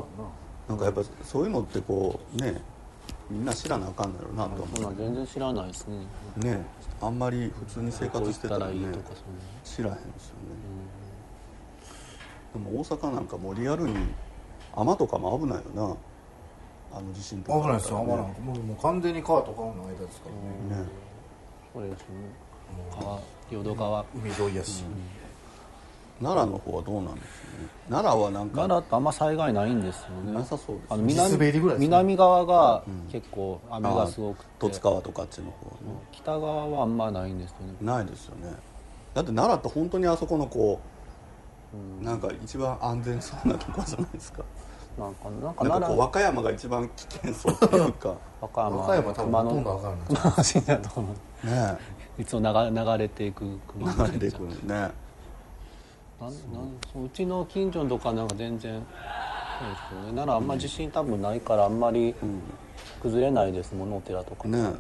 [0.68, 0.74] な。
[0.74, 2.62] んかやっぱそういうのってこうね
[3.30, 5.96] みんな知らなあかんだろうなと思そんなん全然知らないですね。
[6.38, 6.66] うね
[7.02, 8.74] あんまり普通に生こう行ってたらね
[9.62, 10.46] 知らへんですよね。
[12.54, 13.94] でも大阪なんかもうリアルに
[14.76, 15.96] 雨とかも危ないよな。
[16.98, 17.60] あの地震とか。
[17.60, 20.28] 危ないですよ危ないねもうもう完全に川と川の間ですか
[20.70, 20.82] らね。
[20.82, 20.88] ね。
[21.74, 22.06] そうですね。
[23.00, 23.20] 川
[23.50, 24.04] 淀川。
[24.14, 24.84] 海沿いやし、
[26.20, 27.68] 奈良の方はどうなんですかね。
[27.90, 28.56] 奈良はなんか。
[28.56, 30.32] 奈良ってあんま災害ないんですよね。
[30.32, 31.76] なさそうですあの地南ぐらいですね。
[31.78, 34.50] 南側が結構雨がすごくて。
[34.60, 35.92] 十津川とかあっちの方ね。
[36.12, 37.74] 北側はあんまないんですよね。
[37.80, 38.52] ないですよね。
[39.14, 40.95] だって奈良って本当にあそこのこう、
[42.00, 44.42] なんか一番安全そうなとこじゃないですか。
[44.98, 48.14] なんかなんかなんか和歌山が一番危険そうっていうか。
[48.40, 48.76] 和歌山。
[48.76, 51.14] 和歌山多分熊ほとんど野わからない熊野市だと思
[51.44, 51.46] う。
[51.46, 51.78] ね
[52.18, 54.56] いつも流流れていく熊野流れていくね。
[54.68, 54.90] なん
[56.20, 56.32] なん
[56.92, 58.74] そううちの近所とかなんか全然
[59.58, 60.06] そうですよね。
[60.14, 62.14] 奈良あんま地震多分ないからあんまり
[63.02, 63.74] 崩れないです。
[63.74, 64.72] もんねお寺とか、ね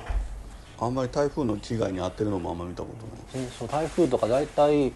[0.78, 2.88] あんまり台風の被害に遭ってるのもあんま見たこ
[3.32, 3.44] とない。
[3.44, 4.92] うんそう台風とか大体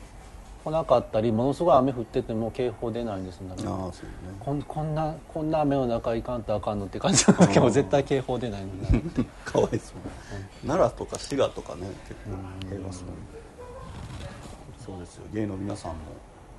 [0.64, 4.36] 来なかったりものすごい雨降ってても警報出ないんです奈良ああそうね。
[4.38, 10.66] こんこんなこんな雨の中行かんとあかんのって感じなんだけど絶対警報出ないんだ かわいそう。
[10.66, 13.04] 奈良とか滋賀とかね結構平和そう
[14.84, 15.22] そうですよ。
[15.32, 15.98] 芸の皆さんも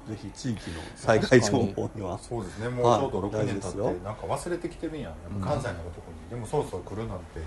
[0.08, 2.18] ぜひ地域の災害情報には。
[2.18, 2.70] そうですね。
[2.70, 5.10] もうちょうど6年経ってなんか忘れてきてるんや。
[5.10, 7.40] ん関西のとこに、でもそろそろ来るなんて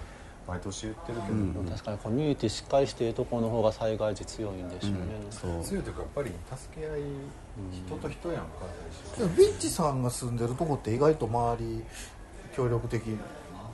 [0.47, 4.99] 毎年言ってるけど、確かにコミュニティしっかりしているところの方が災害時強いんでしょうね、
[5.31, 5.63] そう。
[5.63, 7.01] 強いというかやっぱり助け合い
[7.73, 8.49] 人と人やんか。
[9.19, 11.83] でもビッチさんが住んでるとこって意外と周り
[12.55, 13.03] 協力的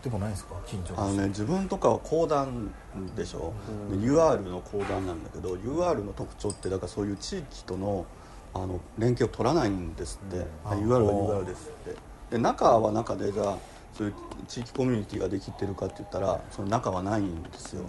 [0.02, 0.54] でもないですか？
[0.66, 2.72] 近所あのね自分とかは講談
[3.16, 3.52] でしょ、
[3.90, 8.06] で UR の講談なんだけど UR の特徴ってだからそういう地域との
[8.54, 11.96] あの連携を取らないんですって、あ UR は UR ですって。
[12.30, 13.58] で中は中でじゃあ
[14.00, 14.14] そういう
[14.48, 17.84] 地域コミュニティができてるかって言ったらその中はないんですよ、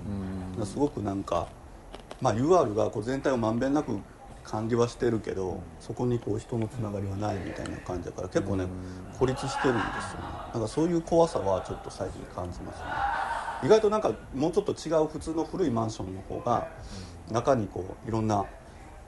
[0.65, 1.47] すごくなんか、
[2.19, 3.97] まあ、UR がこう全体をまんべんなく
[4.43, 8.65] 管理はしてるけどそこにこう人のつながりはないみたいな感じだから結構ね
[9.17, 10.25] 孤立してるんですよね。
[10.53, 12.85] なんかそういう怖さはちょっと最近感じますね。
[13.63, 16.67] 意外となんかもうちょっと違う普通の古いマンションの方が
[17.31, 18.43] 中にこういろんな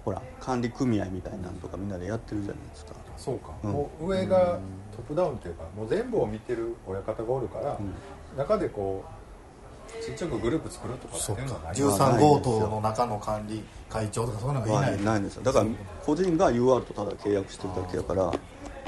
[0.03, 2.93] ほら管理組合みたいなのとかみんなでやってるじゃないですか。
[3.17, 3.71] そうか、うん。
[3.71, 4.59] もう上が
[4.95, 7.77] トップダウンっていうかもう全部を見てる親方がおるから、
[8.37, 11.73] 中でこうちっちゃくグループ作るとかってそうかいうのはない。
[11.73, 14.99] 13号棟の中の管理会長とかそういうのがいはない。
[14.99, 15.35] いないんです。
[15.35, 15.65] よだから
[16.05, 18.33] 個人が UR とただ契約してるだけやから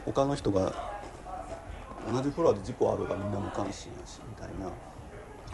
[0.06, 0.74] 他の人が
[2.12, 4.70] 同じフロアで事故あるがみんな無関心やしみたいな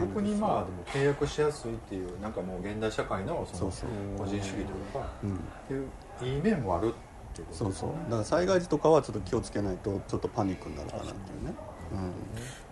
[0.06, 3.72] 逆にまあでも契約しやすいっていうなんかもう現代社会のその
[4.18, 5.34] 個人主義というかうん。
[5.34, 5.38] っ
[5.68, 5.88] ていう
[6.36, 7.90] いい面もあるっていうことそうそう。
[8.04, 11.54] だから災害時とかはちょっと気をつけないとちょっとパニックになるかなっていうね。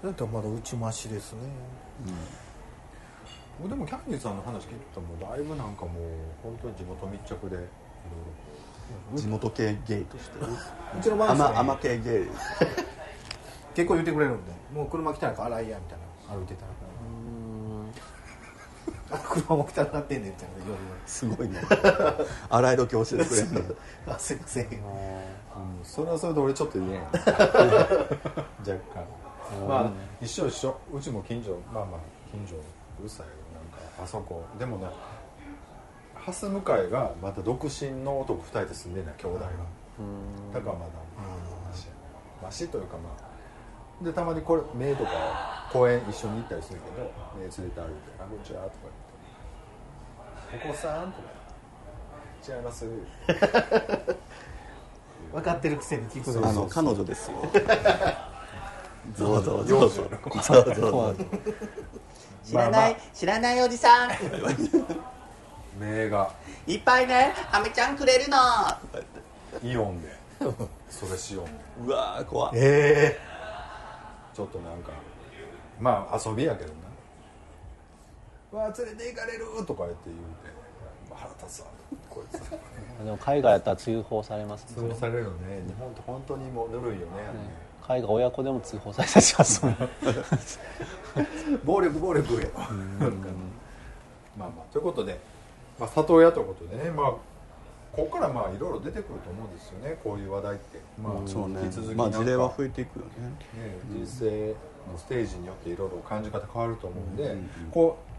[0.03, 1.39] だったらまだ打ち増しですね。
[3.61, 5.93] 僕でもキャンディーさんの話聞いてたらもうだいぶなんかもう
[6.43, 7.69] 本当に地元密着でいろい
[9.13, 10.53] うん地元系ゲイとしてね。
[10.99, 12.27] うちのマンション甘甘系ゲイ
[13.75, 16.69] 結構言ってくれるんでもう車来たら洗いやみたいな歩いてたら。
[16.73, 16.80] あ
[19.19, 21.61] 車も汚なってんねんみたいな夜すごいね。
[22.49, 23.61] 洗い時教えてくれるの。
[24.15, 24.71] あ すいません。
[24.71, 24.77] ろ
[25.83, 27.03] それはそれで俺ちょっと言えん。
[27.11, 27.27] 若干。
[29.69, 29.91] まあ
[30.21, 30.77] 一緒一緒。
[30.93, 32.01] うちも近所まあまあ
[32.31, 32.55] 近所
[33.01, 33.33] うるさいよ。
[33.55, 33.63] なん
[33.97, 34.45] かあそこ。
[34.59, 34.87] でもね
[36.15, 39.47] 蓮向かいがまた独身の男2人で住んでない兄弟が。
[40.55, 40.87] だからまだ
[41.71, 41.89] マシ
[42.43, 43.31] マシというかまあ。
[44.03, 45.11] でたまにこれ目とか
[45.73, 47.83] 公園一緒に行ったりするけど目連れて歩いて
[48.19, 49.00] 「あこんにちは」とか言って
[50.55, 51.29] 「お子さん?」とか
[52.49, 52.87] 「違います」
[55.33, 56.49] 分かってるくせに聞くの。
[56.49, 57.37] あの彼女ですよ。
[59.19, 59.65] どうぞ。
[59.65, 60.03] どうぞ。
[60.03, 60.43] どう。
[60.43, 61.15] ぞどうぞ
[62.45, 64.11] 知らない、知らないおじさん。
[65.79, 66.33] 目が
[66.67, 68.37] いっぱいねアメちゃんくれるの。
[69.63, 70.09] イオンで。
[70.91, 71.47] それしよ
[71.81, 71.87] う。
[71.87, 72.53] うわー怖っ。
[72.55, 73.17] え
[74.35, 74.91] ちょっとなんか
[75.79, 76.75] まあ遊びやけどな
[78.53, 80.51] 「わあ連れて行かれる!」とか言って言うて
[81.15, 81.67] 「腹立つわ
[82.09, 82.41] こいつ」
[83.05, 84.77] でも海外やったら通報されますね。
[84.77, 85.63] 通報されるよね。
[85.67, 87.13] 日本って本当にもうぬるいよね。
[87.83, 89.77] 海外親子でも通報されたりしますもん
[91.65, 94.73] 暴力暴力やまあまあ。
[94.73, 95.19] ということで、
[95.79, 99.99] まあ、里親ということでねまあここからまあいろいろ出てくると思うんですよね。
[100.05, 100.81] こういう話題って。
[101.03, 101.61] まあそうね。
[101.65, 103.11] 引き続きまあ事例は増えていくよね。
[103.61, 104.55] ね、人生
[104.93, 107.49] のステージによっていろいろ感じ方変わると思うんで、うんうん。
[107.73, 108.10] こう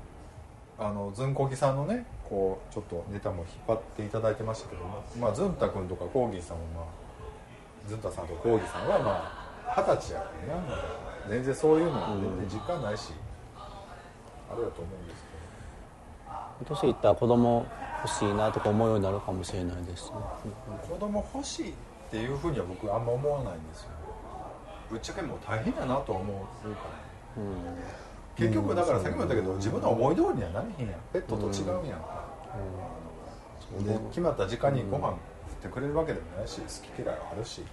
[0.81, 10.77] あのずんこぎさんのねこうちょっとネタも引っ張っていただいてましたけども、まあ、ずんた君とかコーギーさんもまあずんたさんとコーギーさんはまあ二十歳やからなまだ
[11.29, 13.13] 全然そういうのは全然実感ないし、
[13.55, 15.31] あれだと思うんです
[16.65, 17.65] 年いったら子供
[18.03, 20.17] 欲しいなとか思うようになるかもしれないですね。
[20.43, 20.49] け
[20.89, 21.73] ど子供欲しいっ
[22.09, 23.89] ていうふうには僕あんま思わないんですよ。
[24.89, 26.79] ぶっちゃけもう大変やなとは思うか
[27.37, 27.41] ら
[28.41, 30.99] 結局だからさっきも言ったけど自分の思い通りにはなれへんやん。
[31.13, 31.99] ペットと違うやん。
[31.99, 32.25] か、
[33.83, 35.17] で決まった時間にご飯振っ
[35.61, 37.63] てくれるわけでもないし好き嫌いはあるし。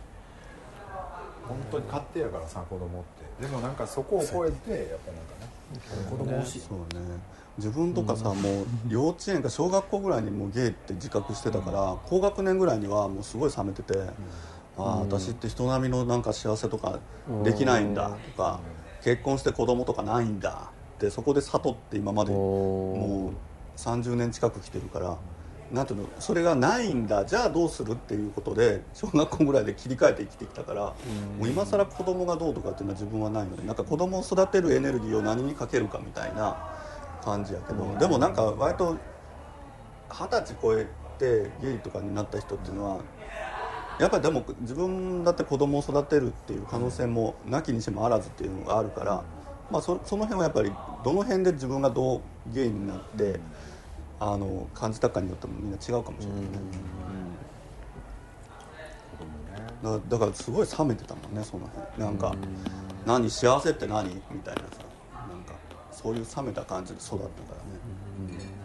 [1.49, 3.03] 本当に勝手やからさ子供っ
[3.39, 3.47] て。
[3.47, 5.49] でもなんかそこを超えてやっぱなんかね。
[6.11, 6.61] 子供欲しい。
[6.61, 6.85] そうね。
[7.57, 13.99] 自分とかさ、もう幼稚園か小学校ぐらいにもうゲイって自覚してたから、高学年ぐらいにはもうすごい冷めてて、
[14.77, 17.01] ああ私って人並みのなんか幸せとか
[17.43, 18.61] できないんだとか、
[19.03, 25.17] 結婚して子供とかないんだってそこで悟って今までもう30年近く来てるから。
[25.71, 30.95] なんていうのそれがないんだじゃあどうするっていうことで小学校ぐらいで切り替えて生きてきたから、も
[31.43, 36.57] う今更子供がどうとかっていうのは自分はないのでなんか子供を育てるエネルギーを何にかけるかみたいな
[37.23, 38.97] 感じやけど、でもなんか割と
[40.09, 40.87] 二十歳超え
[41.19, 43.01] てゲイとかになった人っていうのは
[43.99, 49.25] やっぱりでも自分だって子供を育てるっていう可能性もなきにしもあらずっていうのがあるから、
[49.71, 50.73] まあ、そその辺はやっぱり
[51.05, 52.21] どの辺で自分がどう
[52.53, 53.41] ゲイになって
[54.21, 56.49] あの感じたかによってもみんな違うかもしれないね、
[59.83, 60.01] うん。
[60.01, 62.05] だだからすごい冷めてたもんねその辺。
[62.05, 62.35] なんか
[63.07, 64.67] 「何幸せって何?」みたいなさ。
[65.29, 65.55] なんか
[65.91, 68.58] そういう冷めた感じで育ったからね、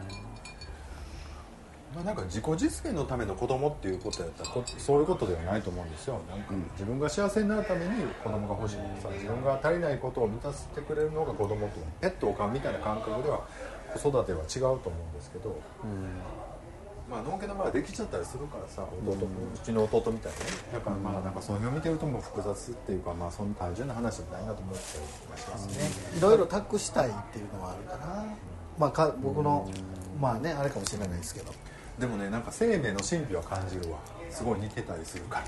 [1.94, 6.20] まあ、なんか自己実現のための子供っていうことやったらこそういうことではないと思うんですよ。
[6.30, 8.76] なんか自分が幸せになるために子供が欲しい。
[9.02, 13.42] さ自分が足りないことを満たしてくれるのが子供とペットを飼うみたいな感覚では
[13.96, 15.56] 子育ては違うと思うんですけど、
[17.10, 20.46] まあのんけの場合はできちゃったりするからさ弟も、うちの弟みたいにね。
[20.74, 24.82] だからまあなんかそういうのを見てるともう複雑っていうかまあそんな単純な話じゃないなと思った
[25.28, 28.26] りはしますね、いろいろ託したいっていうのはあるかな。
[28.80, 29.70] まあか僕の
[30.20, 31.52] まあねあれかもしれないですけど
[32.00, 34.00] でもねなんか生命の神秘は感じるわ。
[34.30, 35.46] すごい似てたりするから。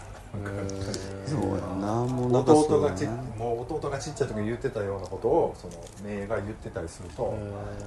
[1.26, 5.74] そうやなもうなんか弟がちもう弟がちっちゃい時に言ってたようなことをその
[6.04, 7.34] 名が言ってたりすると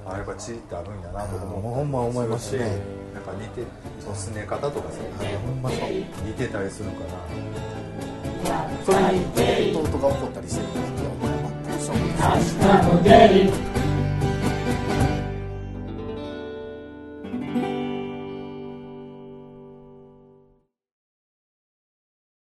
[0.05, 2.79] あやっぱ血ってあるんやなと思ほんま思いますね。
[3.13, 3.61] なんか似て
[3.99, 4.97] そのすね方とかさ
[5.45, 5.79] ほんまそう。
[6.25, 7.09] 似てたりするから。
[8.83, 11.99] それに弟が怒ったりしてるんですよ